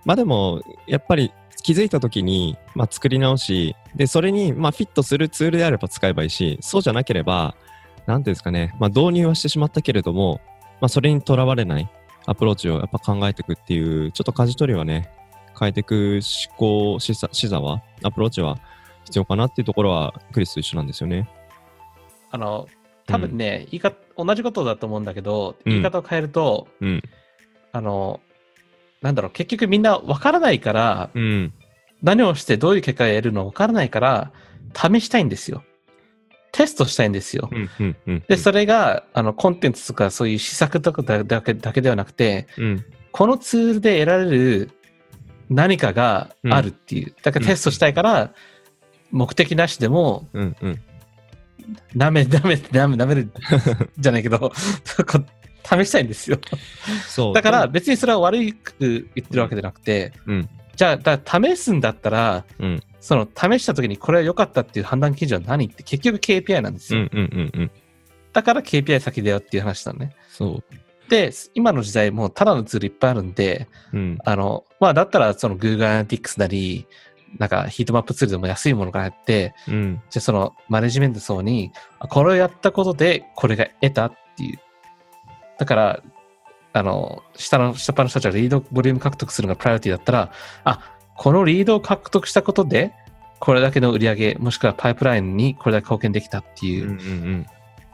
[0.03, 1.31] まあでも、やっぱり
[1.65, 7.55] 気づいた時に、まあ作り直し、で、それに、まあフィットするツールであれば使えばいいし、そうじゃなければ、
[8.05, 10.41] なんていうんですかね、まあ導入はしてしまったけれども、
[10.79, 11.89] まあそれにとらわれない
[12.27, 15.09] アプローチをやっぱ考えていくっていう、ちょっと舵取りはね、
[15.59, 18.59] 変えていく思考、視座視座は、アプローチは
[19.05, 21.27] 必要かなっていうところは、クリスと一緒なんですよね。
[22.29, 22.67] あの、
[23.07, 27.01] 多分ね、言い方、同じことだと思うんだけど、うん言い方を変えると、うん。
[27.71, 28.19] あの、
[29.01, 31.53] なんだろう、結局みんなわからないから、うん。
[32.03, 34.31] 何をしてどういう結果を得るのわからないから、
[34.73, 35.63] 試したいんですよ。
[36.51, 37.49] テストしたいんですよ。
[37.51, 37.69] うん。
[37.79, 37.97] うん。
[38.07, 38.23] うん。
[38.27, 42.85] で、それが、あの、コンテンツとかそういう施策とかだだけだけではなくて、うん。
[43.11, 44.71] このツールで得られる
[45.49, 47.13] 何かがあるっていう。
[47.23, 48.33] だからテストしたいから、
[49.11, 50.55] 目的なしでも、うん。
[50.61, 50.81] うん。
[51.93, 53.31] なめ、なめ、なめ、なめる
[53.97, 54.51] じゃないけど、
[55.65, 56.37] 試したいんですよ。
[57.07, 57.33] そう。
[57.33, 60.49] だから、別にそれは悪く言ってるわけじゃなくて、うん。
[60.75, 62.83] じゃあ、だ試すんだったら、うん。
[62.99, 67.01] その試した時にこれは良かったっていう判断基準は何って結局 KPI なんですよ。
[67.01, 67.09] うん。
[67.11, 67.29] うん。
[67.31, 67.51] うん。
[67.53, 67.71] うん。
[68.33, 70.15] だから KPI 先だよっていう話なのね。
[70.27, 70.63] そ
[71.09, 73.97] で、今の時代もうただのツールいっぱいあるんで、う。
[73.97, 74.17] うん。
[74.25, 76.87] あの、まあだったらその Google Analytics なり、
[77.37, 80.01] なんかヒートマップツールでも安いものからやって、うん。
[80.09, 84.59] じゃあそのマネジメント層に、あこれをやったことでこれが得たっていう。
[85.57, 86.03] だから、
[86.73, 90.31] あの、下の、下っ端の人たちがリードボリューム獲得するのがプライオリティだったら、
[90.63, 92.93] あ、このリードを獲得したことで、
[93.39, 96.93] これだけの売り上げ、もしくはパイプラインにこれだけ貢献できたっていうう、んう
[97.37, 97.45] ん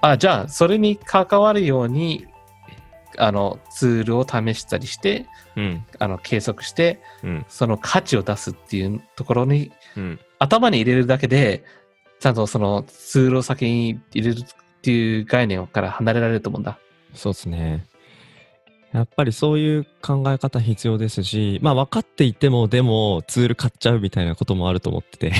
[0.01, 2.25] あ、じゃあ、それに関わるように、
[3.17, 5.63] あの、ツールを試したりして、うん。
[5.63, 5.85] うん。
[5.99, 7.45] あの、計測して、うん。
[7.49, 10.19] その価値を出すっていうところに、うん。
[10.39, 11.63] 頭に入れるだけで、
[12.19, 14.45] ちゃんとそのツールを先に入れるっ
[14.81, 16.79] ていう概念から離れられると思うんだ。
[17.13, 17.85] そうですね。
[18.93, 25.31] やっぱりそういう考え方必要ですし、まあ分かっていても、でもツール買っちゃうみたいなこともあると思ってて、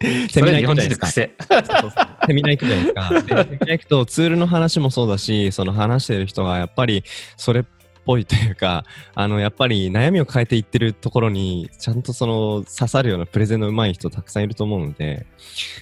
[0.28, 1.06] セミナー行くじゃないですか。
[1.06, 1.30] 癖。
[2.26, 3.08] セミナー行くじゃないですか。
[3.10, 7.04] でセミナー行くとツールの話もそうだし、その話してる人がやっぱり
[7.36, 7.64] それっ
[8.06, 15.26] ぽいというか、あの、やっぱり悩みを変えていってるところに、ちゃんとその刺さるようなプレゼンの上手い人たくさんいると思うので、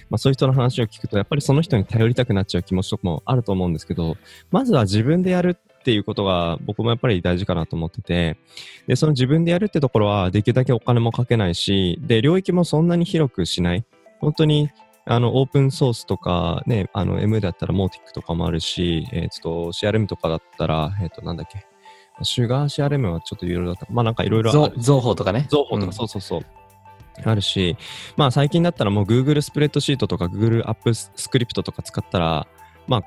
[0.09, 4.17] まあそういう人の話を聞くと、やっぱりその人に頼りたくなっちゃう気持ちとかもあると思うんですけど、
[4.51, 8.37] まずは自分でやるっていうことが僕もやっぱり大事かなと思ってて、
[8.87, 13.85] で、その自分でやるってところはできるだけお金もかけないし、で、領域もそんなに広くしない。
[14.19, 14.69] 本当に
[15.07, 21.67] あの、オープンソースとか、ね、あの、M だったらモーティックとかもあるし、えっ、と、CRM とかだったら、えっ、と、なんだっけ、
[22.23, 23.87] シュガー CRM はちょっといろいろだった。
[23.89, 24.81] まあなんかいろいろあゾる。
[24.81, 25.47] 情報とかね。
[25.49, 26.41] 情報とか、うんそうそうそう。
[27.23, 27.77] あるし、
[28.17, 32.47] まあ最近だったらもう Google スプレッドシートとか Google アップスクリプトとか使ったら、
[32.87, 33.03] まあ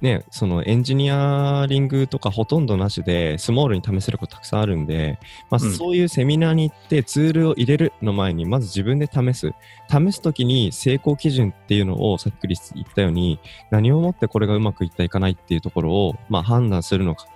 [0.00, 5.18] ね、そのエンジニアリングとかほとんどなしでスモールに試せることたくさんあるんで、
[5.50, 9.52] まあうんそういうセミナーに行ってツールを入れるの前にまず自分で試す。
[9.90, 17.26] 試すときに成功基準っていうのをさっくり言ったように何をもってこれがうまくいったいかないっていうところをまあ判断するのか。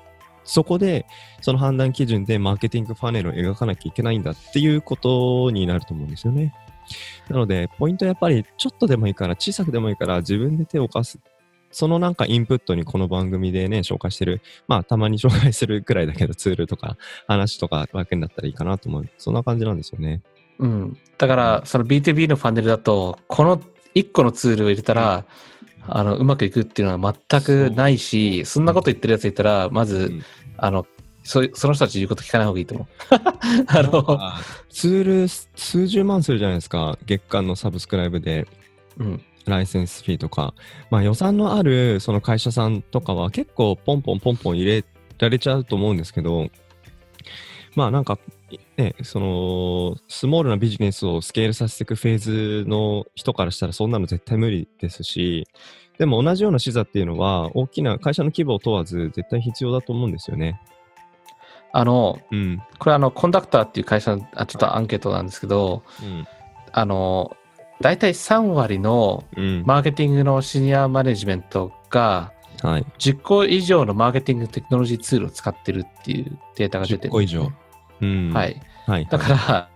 [0.44, 1.07] そこで
[1.40, 6.54] その判断基準でマーケティングファネルを描かなきゃいけないんだっていうことになると思うんですよね。
[7.28, 11.18] なので、ポイントはやっぱりちょっとでもいいから、小さくでもいいから自分で手を貸す。
[11.70, 19.09] そのなんかインプットにこの番組でね、紹介してる、まあたまに 紹介するくらいだけどツールとか話とか枠になったらいいかなと思う。
[19.18, 20.22] そんな感じなんですよね。
[20.59, 20.96] うん。
[21.18, 23.61] だから、その B2B のファンネルだと、この
[23.94, 25.24] 1個のツールを入れたら、
[25.86, 30.22] あの、うまくいくっていうのは全くないし、そんなこと言ってるやついたら、まず、うん
[30.56, 30.86] あの、
[31.24, 32.86] そその人たち言うこと聞かない方がいいと思う。
[33.66, 36.98] あの、あツール数十万するじゃないですか。
[37.06, 38.46] 月間のサブスクライブで。
[38.98, 39.22] うん。
[39.46, 40.54] ライセンスフィーとか、
[40.90, 44.84] まあ予算のあるその会社さんとかは結構ポンポンポンポン入れ
[45.18, 46.48] られちゃうと思うんですけど、
[47.74, 48.18] まあなんか、
[48.76, 55.46] ね、その、スモールなビジネスをスケールさせていくフェーズの人からしたらそんなの絶対無理ですし、
[55.98, 60.60] でも同じような視座っていうのは大きな会社の規模を問わず絶対必要だと思うんですよね。
[61.72, 62.62] あの、うん。
[62.78, 66.24] これあの、コンダクターっていう会社の、あちょっとアンケートなんですけど、うん。
[66.70, 67.36] あの、
[67.80, 69.64] 大体3割のうん。
[69.66, 72.86] マーケティングのシニアマネジメントが、はい。
[72.98, 77.50] 10個以上のマーケティングテクノロジーツールを使ってるっていうデータが出てる、10個以上。
[78.00, 78.33] うん。
[78.33, 78.61] はい。
[78.87, 79.07] はい。
[79.11, 79.68] だから、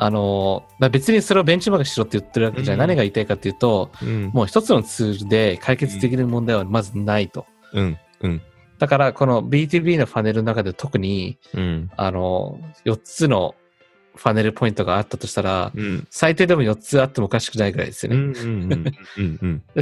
[0.00, 4.30] あの、だ別にそれをベンチマークしろって言ってるわけじゃうん何が言いたいかっていうと、うん。
[4.32, 7.46] もう一つのツールで解決できる問題はまずないと。
[7.72, 7.98] うん。
[8.20, 8.42] うん。
[8.78, 11.90] だから、この B2B のファネルの中で特に、うん。
[11.96, 13.56] あの、4つの
[14.14, 16.06] ファネルポイントがあったとしたら、うん。
[16.10, 18.34] 最低でも4つあってもおかしくないぐらいですよね。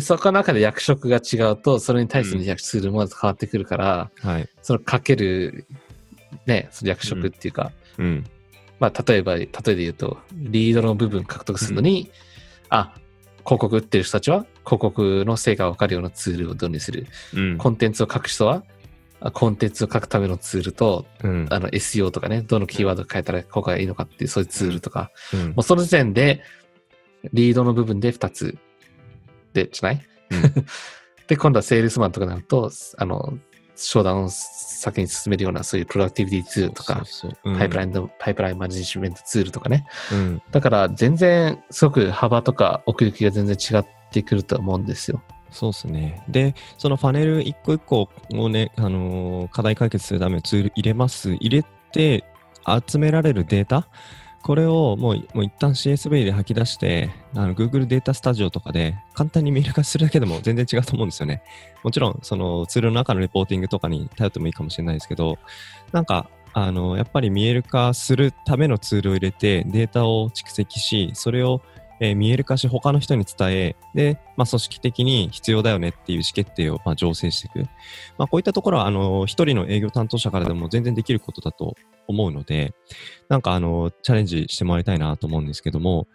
[0.00, 4.48] そこの中で役職が違うと、それに対する役ツールもまず変わってくるから、はい。
[4.62, 5.66] そのかける、
[6.46, 8.24] ね、その役職っていうか、うん。
[8.78, 12.10] まあ、例えば、例えで言うと、リードの部分獲得するのに、
[12.68, 12.94] あ、
[13.44, 17.06] 広告打ってる人たちは、広告の成果が分かるようなツールを導入する。
[17.34, 17.58] うん。
[17.58, 18.64] コンテンツを書く人は、
[19.20, 21.46] あコンテンツを書くためのツールと、うん。
[21.50, 26.42] あの SEO とかね、どのキーワード変えたら効果がいいのかっていう、そういうツールとか、うんもうその時点で、
[27.32, 28.58] リードの部分で2つ
[29.52, 30.64] で、じゃない、うん
[31.26, 33.36] で、今度はセールスマンとかになると、あの、
[33.76, 39.86] 商談を先に進めるような、そういうプロダクティビティツールとか、そうそううんパイプラインの、パイプラインマネジメントツールとかね。
[40.12, 40.42] うん。
[40.50, 45.22] だから、全然、すごく幅とか奥行きが全然違ってくると思うんですよ。
[45.50, 46.22] そうですね。
[46.28, 51.34] で、そのパネル一個一個をね、あのー課題解決するためのツール入れます。
[51.34, 52.24] 入れて
[52.88, 53.88] 集められるデータ、
[54.46, 61.42] これをもうもう一旦 CSV で吐き出して、あの Google データスタジオとかで簡単に見える化するだけでも全然違うと思うんですよね。
[61.82, 65.38] もちろん、そのツールの中のレポーティングとかに頼ってもいいかもしれないですけど、
[65.90, 71.60] なんか、あの、やっぱり見える化するためのツールを入れてデータを蓄積し、それを
[72.00, 77.68] えー見える化し他の人に伝え、で、まあ、組織的に必要だよねっていう意思決定を、まあ、醸成していく。
[78.18, 81.74] まあ、こういったところは、あの、一人の営業担当者からでも全然できることだと
[82.06, 82.74] 思うので、
[83.28, 86.06] なんか、あの、チャレンジしてもらいたいなと思うんですけども、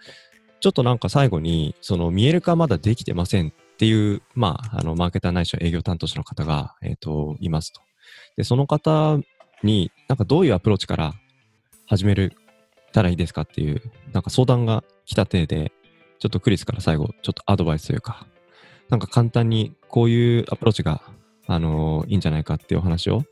[0.59, 7.81] ちょっとなんか最後に、その見える化まだできてませんっていう、まあ、あの、マーケターないしは営業担当者の方が、えっ、と、いますと。
[8.37, 9.19] で、その方
[9.63, 11.13] に、なんかどういうアプローチから
[11.87, 12.33] 始める
[12.91, 13.81] たらいいですかっていう、
[14.13, 15.73] なんか相談が来た体で、
[16.19, 18.25] ちょっとクリスから最後、ちょっとアドバイスというか、
[18.89, 21.01] なんか簡単にこういうアプローチが、
[21.47, 23.23] あのいいんじゃないかっていうお話を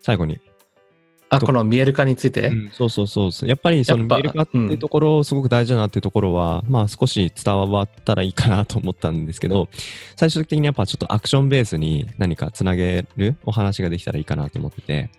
[0.00, 0.38] 最後に
[1.30, 3.48] あ、この見える化について、うんそうそうそう。
[3.48, 9.68] やっぱりその見える化っていうところ、すごく大事だなっていうところは、まあ少し伝わったらいいかなと思ったんですけど、
[10.16, 15.10] 最終的にやっぱちょっとアクションベースに何かつなげるお話ができたらいいかなと思ってて、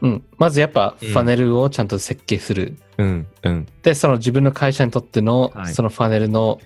[0.00, 0.24] うん。
[0.36, 1.08] まずやっぱうん。
[1.08, 2.76] ファネルをちゃんと設計する。
[2.98, 5.74] うん、うん、で、その自分の会社にとってのはい。
[5.74, 6.60] そのファネルの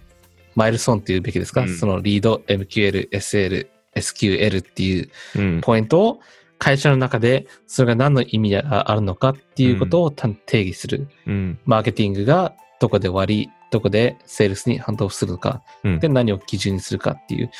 [0.54, 1.76] マイルストーンっていうべきですか、うん。
[1.76, 6.20] そのリード、MQL、SL、SQL っていううん、ポイントを
[6.58, 11.08] 会社の中でそれが何の意味があるのかっていうことをた定義する。
[11.26, 15.98] うん、マーケティングがどこで割り、どこでセールスにハンドオフするのか、うん。
[15.98, 17.50] で何を基準にするかっていう、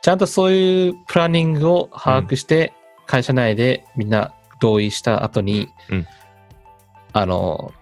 [0.00, 2.72] ちゃんとそういうプランニングを把握して、
[3.06, 6.06] 会社内でみんな同意した後に、うん
[7.12, 7.72] あの、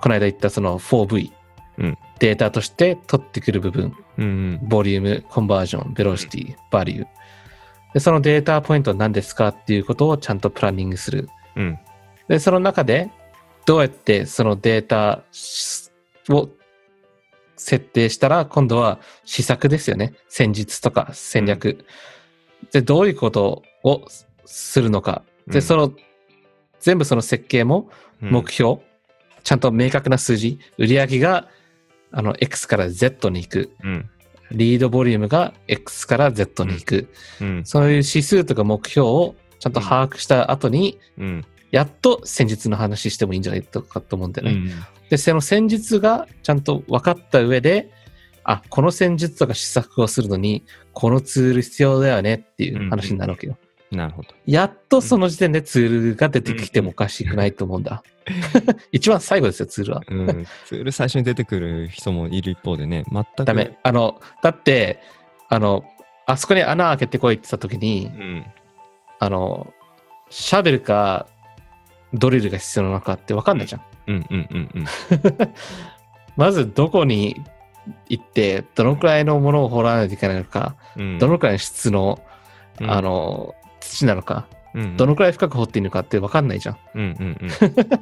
[0.00, 1.30] この間言ったその 4V、
[1.78, 7.06] うんデータとして取ってくる部分、うん、ボリューム、コンバージョン、ベロシティ、バリュー。
[7.94, 11.28] で、そのデータポイントは何ですかっていうことをちゃんとプランニングする。
[11.56, 11.78] うん、
[12.28, 13.10] で、その中で、
[13.66, 15.24] どうやってそのデータ
[16.28, 16.48] を
[17.56, 20.14] 設定したら、今度は施策ですよね。
[20.28, 21.84] 戦術とか戦略。
[22.70, 24.04] で、どういうことを
[24.44, 25.24] するのか。
[25.48, 25.92] で、うんその、
[26.80, 28.78] 全部その設計も目標、
[29.44, 31.48] ちゃんと明確な数字、売上が、
[32.12, 33.70] あの、X から Z に行く。
[33.82, 34.10] うん、
[34.52, 37.08] リードボリュームが X から Z に行く。
[37.40, 44.54] うん、そういう指数とか目標をちゃんと把握した後に、うん、やっと戦術の話してもいいんじゃないかと思うんだよね。
[44.54, 44.70] うん、
[45.08, 47.90] で、その戦術がちゃんと分かった上で、
[48.44, 53.56] あ、この戦術とか施策をするのに、このツール必要だよねっていう話になるわけよ。
[53.92, 54.28] なるほど。
[54.46, 58.02] やっとその時点でツールが出てきてもおかしくないと思うんだ。
[58.90, 60.02] 一番最後ですよ、ツールは。
[60.08, 63.44] うん、ツール最初に出てくる人もいる一方でね、全く。
[63.44, 63.78] ダメ。。
[63.82, 65.00] あの、だって、
[65.48, 65.84] あの、
[66.26, 68.46] あそこに穴開けてこいって言った時にう、ん、
[69.18, 69.72] あの、
[70.30, 71.26] シャベルか
[72.14, 73.82] ドリルが必要なのかって分かんないじゃん。
[74.06, 74.84] うん、うん、うん、うん。
[76.36, 77.42] まずどこに
[78.08, 82.20] 行って、どのくらいのものを掘らないといけないのか、うんどのくらいの質の、
[82.80, 86.78] うんあの、土なのか、うんどのくらい深く掘っていいのかって分かんないじゃん。
[86.94, 87.38] うん、うん、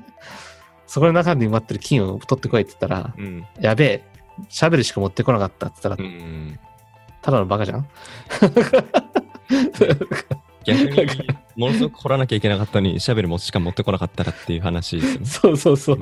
[0.86, 3.46] そこの中に埋まってる金を取ってこいって言ったら、うん、うん。
[3.60, 4.04] やべえ、
[4.48, 6.58] シャベルしか持ってこなかったって言ったうら、ん
[7.22, 7.88] ただのバカじゃん
[10.64, 11.06] 逆に、
[11.56, 15.26] ものすごく掘らなきゃいけなかったのに、シャベルもしか持ってこなかったらっていう話ですよね。
[15.26, 15.98] そうそうそう。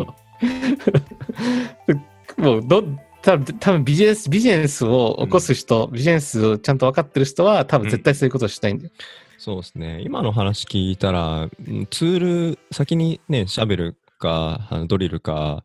[2.37, 2.85] もうど、
[3.23, 8.91] 多分多分ビジネス、ビジネスを起こす人、ビジネスをちゃんと分かってる人は、多分絶対そういうことをしたいんだよ。
[9.39, 10.03] そうですね。
[10.03, 12.19] 今の話聞いたら、うんツー
[12.51, 15.63] ル、先にね、シャベルか、あのドリルか、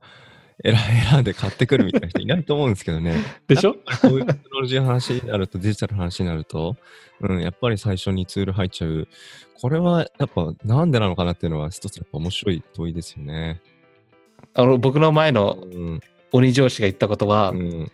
[0.63, 0.75] 選
[1.09, 3.15] 選んで買ってくるみたいな人 いないと思うんですけどね。
[3.47, 3.73] でしょ？
[3.73, 6.77] こういうテクノロジーの話になると、デジタルの話になると、
[7.19, 9.07] うん、やっぱり最初にツール入っちゃう。
[9.59, 13.59] これはやっぱなんでなのかなっていうのは一つやっぱ面白い問いですよね。
[14.53, 15.99] あの、僕の前うのん。
[16.31, 17.91] 鬼上司が言ったことは、うん。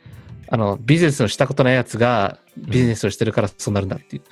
[0.50, 4.22] あの、ビジネスをしたことないやつが、ビジネスをしてるからそうなるんだっていう。
[4.24, 4.26] う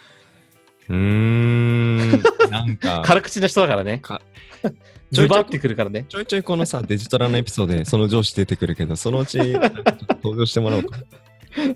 [0.93, 2.09] ーん。
[2.49, 4.21] なんか、 軽口な人だからねか。
[4.61, 6.05] ちょいちょいズバってくるからね。
[6.09, 10.99] ちょいちょいこのさ、デジタルのエピソードでその上司出てくるけど、そのうち登場してもらおうか。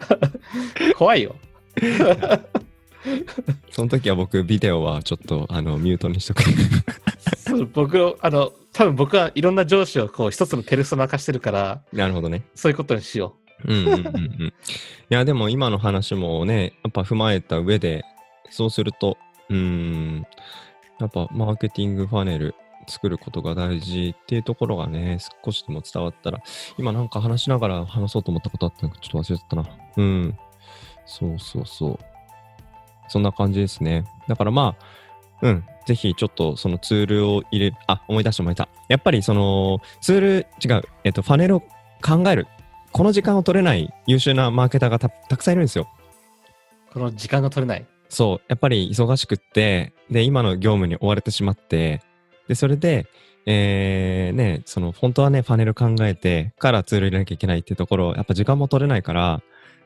[0.98, 1.36] 怖いよ。
[3.72, 6.44] その時は僕、ビデオはちょっとあのミュートにしとく。
[7.74, 12.44] 僕の、あの、多分僕はいろんな上司をこう一つのペルソナ化してるから、なるほどね。
[12.56, 14.48] そういうことにしようんうんうんうん。
[14.48, 14.54] い
[15.10, 18.04] や、でも今の話もね、やっぱ踏まえた上で、
[18.52, 19.18] そうすると、
[19.50, 20.26] うん、
[21.00, 22.54] やっぱマーケティングファネル
[22.88, 26.42] 作ることが大事っていうところがね、少しでも伝わったら、
[26.78, 29.66] 今なんか話しながら話そうと思ったことあったのかちょっと忘れちゃったな。
[29.98, 30.38] うん。
[31.06, 32.00] そうそうそう。
[33.08, 34.06] そんな感じですね。
[34.28, 34.86] だからまあ、
[35.42, 38.70] うん、ぜひちょっとそのツールを入れ、あ、思い出して思い出した。
[38.88, 42.48] やっぱりそのツール、違う、えっと、ファネルを考える。
[42.92, 45.88] この時間を取れない優秀なマーケターがたくさんいるんですよ。
[46.94, 47.86] この時間が取れない。
[48.12, 52.02] そう、やっぱり忙しくって、で、今の業務に追われてしまって、
[52.50, 53.08] で、それで、
[53.46, 59.42] えー、ね、その、本当はね、パネル考えてからツール入れなきゃいけないっていうところ、やっぱ時間も取れないから、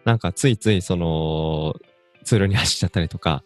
[0.05, 1.75] なんかついついその、
[2.23, 3.43] ツールに走っちゃったりとか、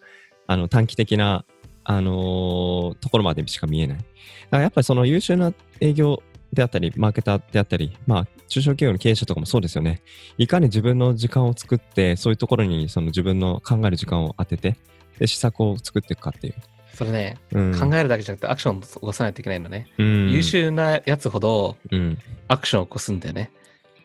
[0.47, 1.43] あの、短期的な、
[1.83, 3.97] あのーところまでしか見えない。
[3.97, 4.07] だか
[4.51, 6.23] らやっぱりその優秀な営業
[6.53, 10.01] であったり、マーケターであったり、まあ、中小企業の経営者とかもそうですよね。
[10.37, 14.75] いかに自分の時間を作って、そういうところにその自分の考える時間を当てて、
[15.19, 16.55] で、施策を作っていくかっていう。
[16.93, 19.87] それね、うん、考えるだけじゃなくてアクションを起こさないといけないのね。
[19.97, 22.17] うん、優秀なやつほどうん。
[22.47, 23.51] アクションを起こすんだよね。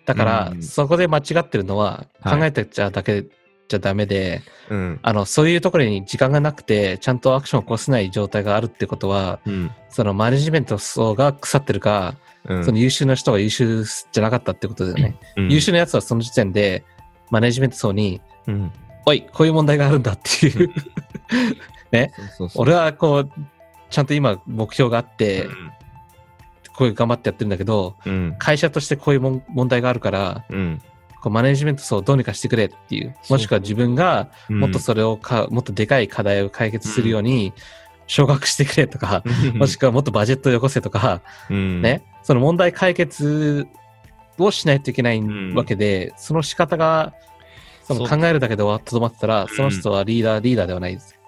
[0.05, 3.25] だから、うんそこで間違ってるのははい考えてちゃだけ
[3.69, 4.99] じゃダメで、うん。
[5.03, 9.71] あの、そういうところに時間がなくて、ちゃんとアクションを起こせない状態があるってことは、うん。
[9.89, 12.65] そのマネジメント層が腐ってるか、うん。
[12.65, 15.19] その優秀な人が優秀じゃなかったってことだよね。
[15.37, 16.85] うん優秀なやつはその時点で、
[17.31, 18.73] マネジメント層に、うん。
[19.07, 20.71] おい、こういう問題があるんだっていう、
[21.91, 22.13] ね。
[22.55, 23.31] 俺はこう、
[23.91, 25.49] ちゃんと今目標があって、
[26.77, 28.37] こういう頑張ってやってるんだけど、うん。
[28.39, 30.83] 会社としてこういう問題があるから、うん。
[31.25, 34.61] こうマネジメント層をどうにかしてくれっていう、もしくは自分がうん。
[34.61, 37.55] もっとそれをか、もっとでかい課題を解決するように、
[38.07, 43.67] 昇格してくれとか、うん、もしくはもっとバジェットをよこせとか、うん、ね、その問題解決
[44.39, 45.23] をしないといけない
[45.55, 47.15] わけで、その仕方が、
[47.85, 51.19] その考えるだけで終わとどまってたら、その人はリーダー、リーダーではないです。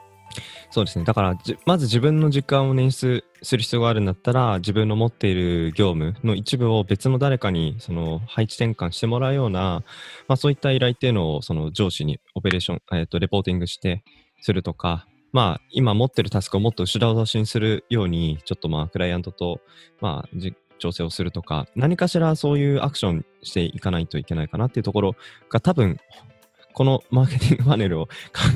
[0.70, 1.06] そうですね。
[1.06, 9.84] だからじ、まず自分の時間を捻出する必要があるんだったら、自分の持っている業務の一部を別の誰かにその配置転換してもらうような、
[10.28, 14.02] まあ、そういった依頼っていうのをその上司にオペレーション、えっとレポーティングして
[14.40, 19.60] するとか、まあ、今持ってるタスクをもっと後ろ倒しにするように、ちょっとまあ、クライアントと、
[20.00, 25.16] まあ、じ調整をするとか、何かしらそういうアクションしていかないといけないかなっていうところ
[25.50, 25.98] が多分、
[26.76, 28.12] このマーケティングパネルを考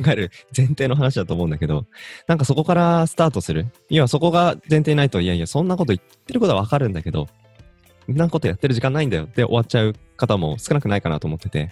[0.08, 1.86] える前提の話だと思うんだけど、
[2.26, 3.68] なんかそこからスタートする。
[3.88, 7.28] 要はそこが前提ないと、いやいや、そんなこと言ってることはわかるんだけど、
[8.04, 11.70] そんなことやってる時間ないんだよって終わっちゃう方も少なくないかなと思ってて。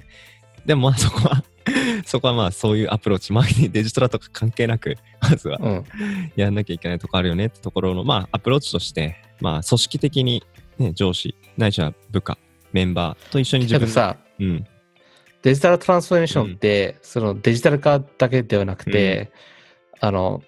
[0.65, 1.45] でもまあそこは
[2.07, 5.85] そこはまあそういうアプローチ、マーケティング、デジタルとか関係なく、まずはうん。
[6.35, 10.43] やんなきゃいけないとこあるよねってところの、まあアプローチとして、まあ組織的に、
[10.79, 12.39] ね、上司、ないしは部下、
[12.73, 14.65] メンバーと一緒に自分けどさ、うん、
[15.43, 19.31] デジタルトランスフォーメーションって、そのデジタル化だけではなくて、
[20.01, 20.43] あの、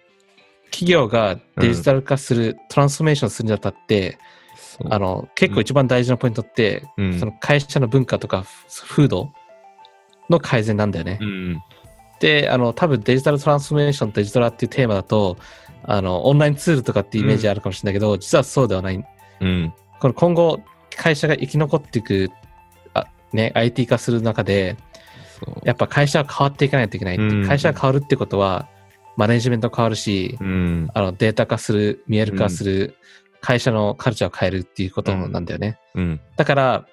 [0.71, 4.19] 企業がデジタル化する、トランスフォーメーションするにあたって、
[4.89, 7.19] あの、結構一番大事なポイントって、うん。
[7.19, 8.45] その会社の文化とか
[8.89, 9.31] 風土
[10.31, 11.19] の改善なんだよね。
[11.21, 11.63] うん、
[12.21, 15.37] で、あの、多分デジタルトランスフォーメーション、デジタルっていうテーマだと、
[15.83, 19.05] あの、オンラインツールとかっていうイメージあるかもしれないけど、実はそうではない。
[19.41, 20.61] うん、この今後、
[20.97, 22.40] 会社が生き残っていく、あ
[23.33, 24.77] ね、IT 化する中で、
[25.65, 27.25] やっぱ会社は変わっていかないといけないって。
[27.25, 28.69] うん会社が変わるってことは、
[29.17, 32.97] マネジメント変わるし、うん、あのデータ化する、見える化する、
[33.41, 35.79] 会社のカルチャーを変えるっていうことなんだよね。
[35.95, 36.87] うん、だから、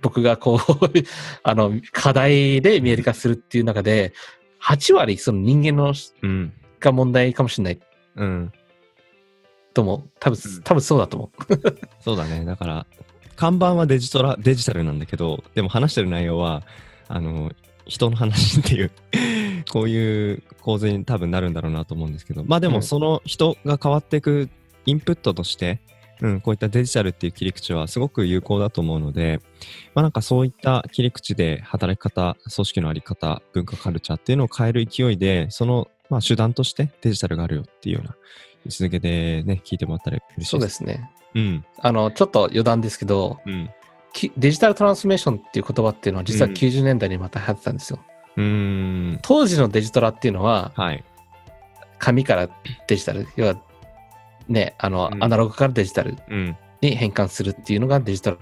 [0.00, 0.60] 僕がこう、
[1.42, 4.12] あの、課題で見える化するっていう中で、
[4.62, 7.80] 8割その人間のうん、が問題かもしれない
[8.16, 8.52] うん。
[9.74, 10.10] と思う。
[10.18, 11.60] 多分、うん多分そうだと思う。
[12.00, 12.44] そうだね。
[12.44, 12.86] だから、
[13.38, 16.64] 看板はデジトラデジタルなんだけど、でも話してる内容は、
[17.06, 17.52] あの、
[17.86, 18.90] 人の話っていう、
[19.70, 24.50] こういう構図に多分なるんだろうなと思うんですけど、まあでうんもその人が変わっていく
[24.86, 25.78] インプットとして、
[26.20, 29.40] うん、こういったデジタルっていう切り口はすごく有効だと思うので、
[29.94, 38.16] まあなんかそういった切り口で働き方、組織のあり方、文化カルチャーっていうのを変える勢いで、その、まあ手段としてデジタルがあるよっていうような
[38.64, 40.66] 位置づけでね、聞いてもらったら嬉しいそうで。
[40.66, 41.08] ですすね。
[41.34, 43.70] うん、あの、ちょっと余談ですけど、うん。
[44.12, 47.98] きデジタルトランスフォーメーションっていう言葉っていうのは実はうん90年代にまた流行ってたんですよ。
[48.36, 48.44] うー
[49.14, 49.18] ん。
[49.22, 51.04] 当時のデジトラっていうのは、はい。
[51.98, 52.48] 紙から
[52.86, 53.60] デジタル、要は、
[54.48, 56.56] ね、あの、うんアナログからデジタルうん。
[56.80, 58.38] に変換するっていうのがデジタル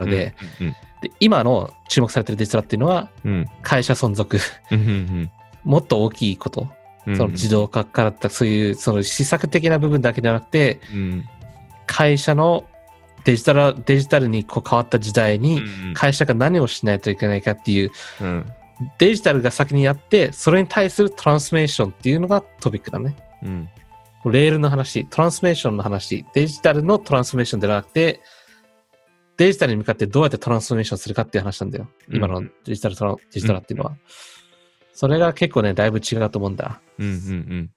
[0.00, 0.74] で、うん。
[1.02, 3.46] で今の注目されてるデジタルっていうのは、うん。
[3.62, 4.38] 会社存続、
[4.70, 5.30] うん。
[5.64, 6.68] もっと大きいこと、
[7.06, 7.16] うん。
[7.16, 11.24] その自動化からったそういう、その施策的な部分だけではなくて、うん。
[11.90, 12.68] 会社の
[13.24, 15.60] デジタル、デジタルにこう変わった時代に、
[15.92, 18.46] 会社が何をしないといけないかっていう、うん。
[18.98, 23.16] デジタルが先にあって、それに対するトランスフォーメーションっていうのがトピックだね。
[23.42, 23.68] うん。
[24.26, 28.20] レールの話、トランスフォーメーションの話、デジタルのトランスフォーメーションではなくて、
[29.36, 31.88] デジタルに向かってどうやってトランスフォーメーションするかっていう話なんだよ。
[32.08, 33.96] うん今のデジタルトラン、デジタルっていうのは。
[34.92, 36.80] それが結構ね、だいぶ違うと思うんだ。
[36.98, 37.06] うん。
[37.06, 37.70] うん。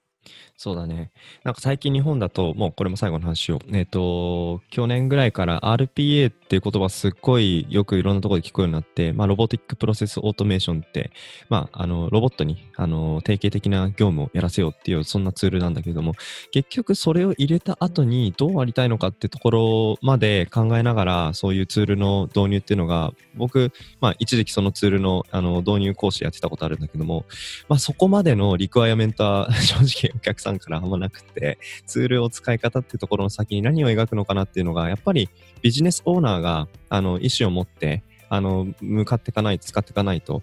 [0.56, 1.10] そうだね。
[1.42, 3.58] なんか最近日本だと、もうこれも最後の話を。
[3.72, 11.10] えっ、と、去年ぐらいから RPA っていう言葉すっごいよくいろんなところで聞こえるようになって、まあ、ロボティックプロセスオートメーションって、
[11.48, 16.14] まあ、あの、ロボットに、あの、定型的な業務をやらせようっていう、そんなツールなんだけども、
[16.52, 27.26] 結局それを入れた後にどうありたいのかってところまで考えながら、そういうツールの導入っていうのが、僕、まあ、一時期そのツールの、あの、導入講師やってたことあるんだけども、
[27.68, 35.28] まあ、そこまでのリクワイアメントは 正直お客さんからあんまなくて、ツールを使い方っていうところの先に何を描くのかなっていうのが、やっぱり
[35.62, 40.42] ビジネスオーナーが、あの、意思を持って、あの、向かっていかないと、使っていかないと、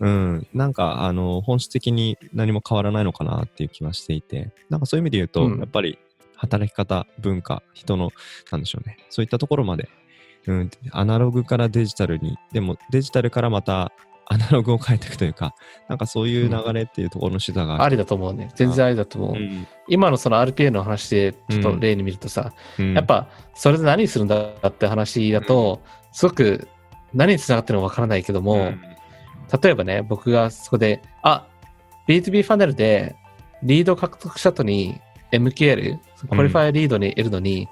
[0.00, 5.98] うん、なんか、あの、本質的に何も変わらないのかなっていう気はしていて、なんかそういう意味で言うと、うん、やっぱり
[6.36, 8.10] 働き方、文化、人の、
[8.50, 9.88] なんでしょうね、そういったところまで、
[10.46, 13.92] うん、アナログからデジタルに、でもデジタルからまた
[14.28, 15.54] アナログを変えていくというか、
[15.88, 18.50] なんかそういう流れっていうところの手段がある、ありだと思うね。
[18.54, 19.36] 全然ありだと思う。
[19.36, 25.80] うん、今のその RPA の話でちょっと例に見るとさ、うん、やっぱそれで何するんだって話だと、
[26.12, 26.68] すごく
[27.14, 28.80] 何につながってるのかわからないけども、うん、
[29.62, 31.46] 例えばね、僕がそこで、あ、
[32.08, 33.16] B2B ファネルで
[33.62, 35.00] リード獲得した後に
[35.32, 36.00] MQL、ク
[36.30, 37.68] オリファイリードに得るのに、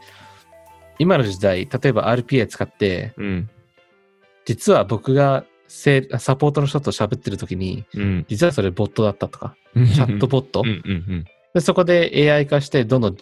[0.99, 3.13] 今の時代、例えば RPA 使って、
[4.45, 5.45] 実は僕が
[5.75, 10.63] サポートの人と喋ってる時に、うん、実はそれボットだったとか、チャットボット？
[11.53, 11.61] で。
[11.61, 13.17] そこで AI 化してどんどん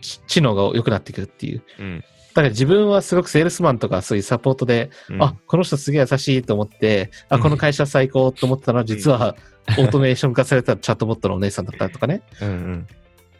[0.00, 1.62] 知能が良くなってくるっていう。
[1.78, 2.04] うん、だ
[2.34, 9.36] から自分はすごくセールスマンとかそういうサポートで、うん、あ、この人すげえ優しいと思って、あ、この会社最高と思ったのは実は
[9.78, 12.22] オートメーション化されたチャットボットのお姉さんだったとかね。
[12.42, 12.86] うんうん、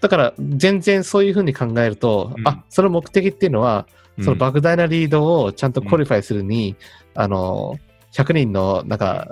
[0.01, 3.87] だから全然そういうふうに考えると、あ、その目的っていうのは、
[4.21, 6.75] その莫大なリードをちゃんとクオリファイするに、
[7.15, 7.79] あの、
[8.19, 9.29] 100人のなんか、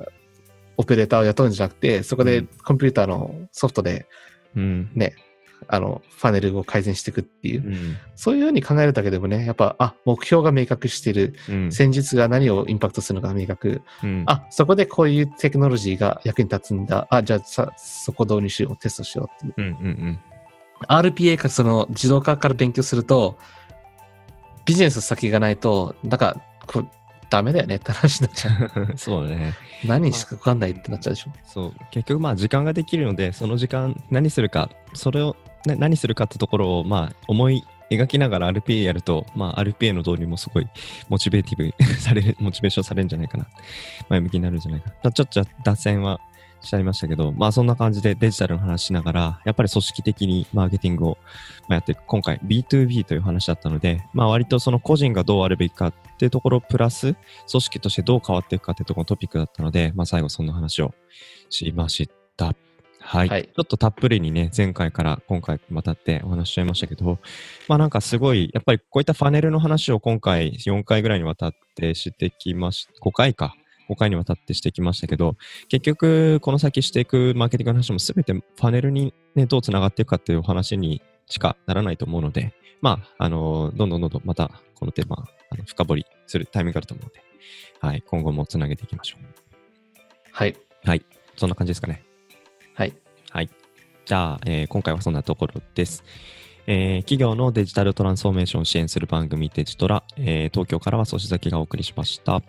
[0.77, 4.07] オペレーターを雇うんじゃなくて、そこでコンピューターのソフトで、
[4.55, 13.81] ね、うん、あの、ファネルを改善していくっていう、うん、そういうふうに考えるだけでもね、やっぱ、あ、目標が明確してる、うん、戦術が何をインパクトするのか明確、
[14.27, 19.69] あ、そこでこういうテクノロジーが役に立つんだ、あ、じゃあさ、そこ導入しよう、テストしようっていう。
[19.69, 20.21] うんうんうん。
[20.89, 23.39] RPA かその自動化から勉強すると、
[24.67, 26.89] ビジネス先がないと、なんか、こう、
[27.31, 28.93] ダメだよねって話になっちゃう。
[28.99, 29.55] そうね。
[29.85, 31.33] 何しかわかんないってなっちゃうでしょ。
[31.45, 31.75] そう。
[31.91, 40.69] 結局まあ時間ができるので、その時間何するか、それを、ね、何するかってところをまあ思い描きながら RPA やると、まあ RPA の導入もすごい
[41.09, 43.47] モチベーティブされる、モチベーションされるんじゃないかな。
[44.09, 45.13] 前向きになるんじゃないかな。
[45.13, 46.21] ちょっと脱線は
[46.67, 51.19] しちゃいましたけど、まあそんな感じでデジタルの話しながら、やっぱり組織的にマーケティングを
[51.71, 52.03] やっていく。
[52.07, 57.15] 今回 B2B という話だったので、まあ割とその個人がどうあるべきかっていうところプラス、
[57.51, 60.95] 組織としてどう変わっていくかっていうところのトピックだったので、まあ最後そんな話を
[61.49, 62.55] しました。
[63.07, 63.45] はい、はい。
[63.45, 67.19] ちょっとたっぷりにね、前回から今回またってお話しちゃいましたけど、
[67.69, 73.55] まあなんかすごい、やっぱりこういったファネルの話を今回4回ぐらいにわたってしてきまし、5回か。
[73.89, 75.37] 5回にわたってしてきましたけど、
[75.69, 87.21] 結局、この先していくマーケティングの話もすべてパネルに、ね、どうつながっていくかっていうお話にしかならないと思うので、まあ、あの、どんどんどんどんまたこのテーマ、あの深掘りするタイミングがあると思うので、
[87.81, 89.25] はい、今後もつなげていきましょう。
[90.33, 90.57] はい。
[90.85, 91.05] はい。
[91.37, 92.05] そんな感じですかね。
[92.75, 92.95] はい。
[93.31, 93.51] はい。
[94.05, 96.05] じゃあ、えー、今回はそんなところです。
[96.67, 102.43] えー、企業のデジタルトランスフォーメーションを支援する番組デジトラ、えー、東京からは粗崎がお送りしました。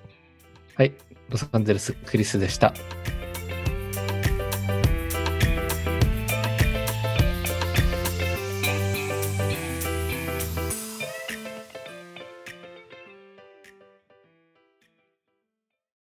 [0.78, 0.94] はい。
[1.30, 2.72] ロサンゼルス・クリスでした。